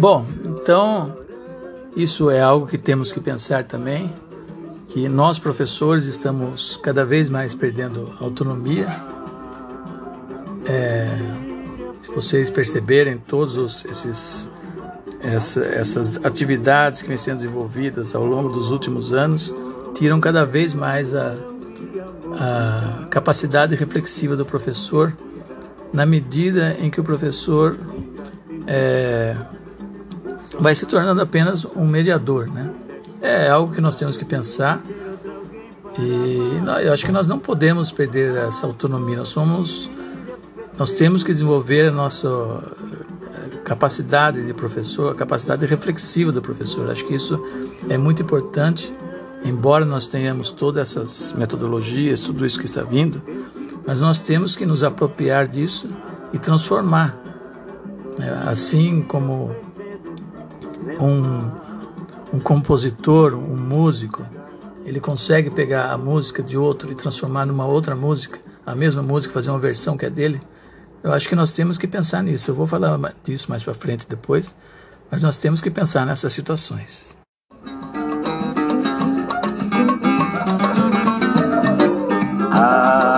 Bom, 0.02 0.26
então 0.44 1.16
isso 1.94 2.28
é 2.28 2.40
algo 2.40 2.66
que 2.66 2.76
temos 2.76 3.12
que 3.12 3.20
pensar 3.20 3.62
também, 3.62 4.12
que 4.88 5.08
nós 5.08 5.38
professores 5.38 6.06
estamos 6.06 6.76
cada 6.82 7.04
vez 7.04 7.28
mais 7.28 7.54
perdendo 7.54 8.12
autonomia. 8.18 8.88
É, 10.66 11.06
se 12.00 12.10
vocês 12.10 12.50
perceberem 12.50 13.16
todos 13.16 13.56
os, 13.56 13.84
esses 13.84 14.50
essa, 15.20 15.64
essas 15.66 16.16
atividades 16.24 17.00
que 17.00 17.06
vêm 17.06 17.16
sendo 17.16 17.36
desenvolvidas 17.36 18.12
ao 18.12 18.26
longo 18.26 18.48
dos 18.48 18.72
últimos 18.72 19.12
anos 19.12 19.54
tiram 19.94 20.18
cada 20.20 20.44
vez 20.44 20.74
mais 20.74 21.14
a, 21.14 21.36
a 22.40 23.06
capacidade 23.08 23.76
reflexiva 23.76 24.34
do 24.34 24.44
professor 24.44 25.16
na 25.92 26.04
medida 26.04 26.76
em 26.80 26.90
que 26.90 27.00
o 27.00 27.04
professor 27.04 27.78
é, 28.66 29.36
vai 30.58 30.74
se 30.74 30.86
tornando 30.86 31.20
apenas 31.20 31.64
um 31.64 31.86
mediador, 31.86 32.46
né? 32.46 32.70
É 33.20 33.48
algo 33.48 33.72
que 33.72 33.80
nós 33.80 33.96
temos 33.96 34.16
que 34.16 34.24
pensar 34.24 34.82
e 35.98 36.84
eu 36.84 36.92
acho 36.92 37.04
que 37.04 37.12
nós 37.12 37.26
não 37.26 37.38
podemos 37.38 37.92
perder 37.92 38.34
essa 38.36 38.66
autonomia. 38.66 39.18
Nós 39.18 39.28
somos, 39.28 39.90
nós 40.78 40.90
temos 40.92 41.22
que 41.22 41.32
desenvolver 41.32 41.88
a 41.88 41.90
nossa 41.90 42.28
eh, 42.28 43.56
capacidade 43.64 44.44
de 44.44 44.54
professor, 44.54 45.12
a 45.12 45.14
capacidade 45.14 45.66
reflexiva 45.66 46.32
do 46.32 46.40
professor. 46.40 46.90
Acho 46.90 47.04
que 47.04 47.14
isso 47.14 47.42
é 47.88 47.98
muito 47.98 48.22
importante. 48.22 48.92
Embora 49.44 49.84
nós 49.84 50.06
tenhamos 50.06 50.50
todas 50.50 50.90
essas 50.90 51.32
metodologias, 51.32 52.22
tudo 52.22 52.46
isso 52.46 52.58
que 52.58 52.66
está 52.66 52.82
vindo, 52.82 53.20
mas 53.86 54.00
nós 54.00 54.20
temos 54.20 54.54
que 54.54 54.64
nos 54.64 54.84
apropriar 54.84 55.46
disso 55.46 55.88
e 56.32 56.38
transformar. 56.38 57.18
Né? 58.16 58.44
Assim 58.46 59.02
como 59.02 59.54
um, 61.02 61.50
um 62.32 62.40
compositor, 62.40 63.34
um 63.34 63.56
músico, 63.56 64.24
ele 64.84 65.00
consegue 65.00 65.50
pegar 65.50 65.90
a 65.90 65.98
música 65.98 66.42
de 66.42 66.56
outro 66.56 66.90
e 66.90 66.94
transformar 66.94 67.46
numa 67.46 67.66
outra 67.66 67.94
música, 67.94 68.38
a 68.64 68.74
mesma 68.74 69.02
música, 69.02 69.32
fazer 69.32 69.50
uma 69.50 69.58
versão 69.58 69.96
que 69.96 70.06
é 70.06 70.10
dele. 70.10 70.40
Eu 71.02 71.12
acho 71.12 71.28
que 71.28 71.34
nós 71.34 71.52
temos 71.52 71.76
que 71.76 71.86
pensar 71.86 72.22
nisso. 72.22 72.50
Eu 72.50 72.54
vou 72.54 72.66
falar 72.66 72.98
disso 73.24 73.48
mais 73.48 73.64
para 73.64 73.74
frente 73.74 74.06
depois, 74.08 74.54
mas 75.10 75.22
nós 75.22 75.36
temos 75.36 75.60
que 75.60 75.70
pensar 75.70 76.06
nessas 76.06 76.32
situações. 76.32 77.16
A 82.54 83.11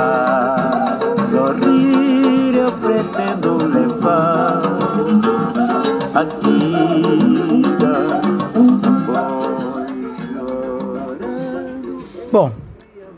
Bom, 12.34 12.52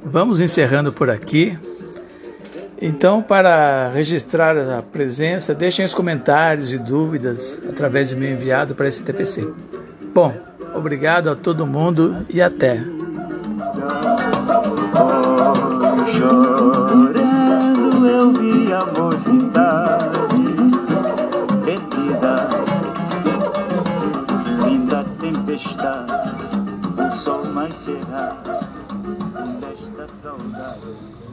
vamos 0.04 0.40
encerrando 0.40 0.92
por 0.92 1.08
aqui. 1.08 1.58
Então, 2.78 3.22
para 3.22 3.88
registrar 3.88 4.54
a 4.58 4.82
presença, 4.82 5.54
deixem 5.54 5.86
os 5.86 5.94
comentários 5.94 6.70
e 6.70 6.76
dúvidas 6.76 7.62
através 7.66 8.10
do 8.10 8.16
meu 8.18 8.30
enviado 8.30 8.74
para 8.74 8.86
esse 8.86 9.02
TPC. 9.02 9.50
Bom, 10.12 10.34
obrigado 10.74 11.30
a 11.30 11.34
todo 11.34 11.66
mundo 11.66 12.26
e 12.28 12.42
até. 12.42 12.84
Chorando 16.14 17.16
eu 18.06 18.32
vi 18.34 18.70
a 18.70 18.84
mocidade 18.84 20.18
perdida, 21.64 22.50
tempestade, 25.18 26.36
o 26.98 27.16
sol 27.16 27.46
mais. 27.46 27.76
was 30.38 30.52
that, 30.56 30.82
really. 30.82 31.25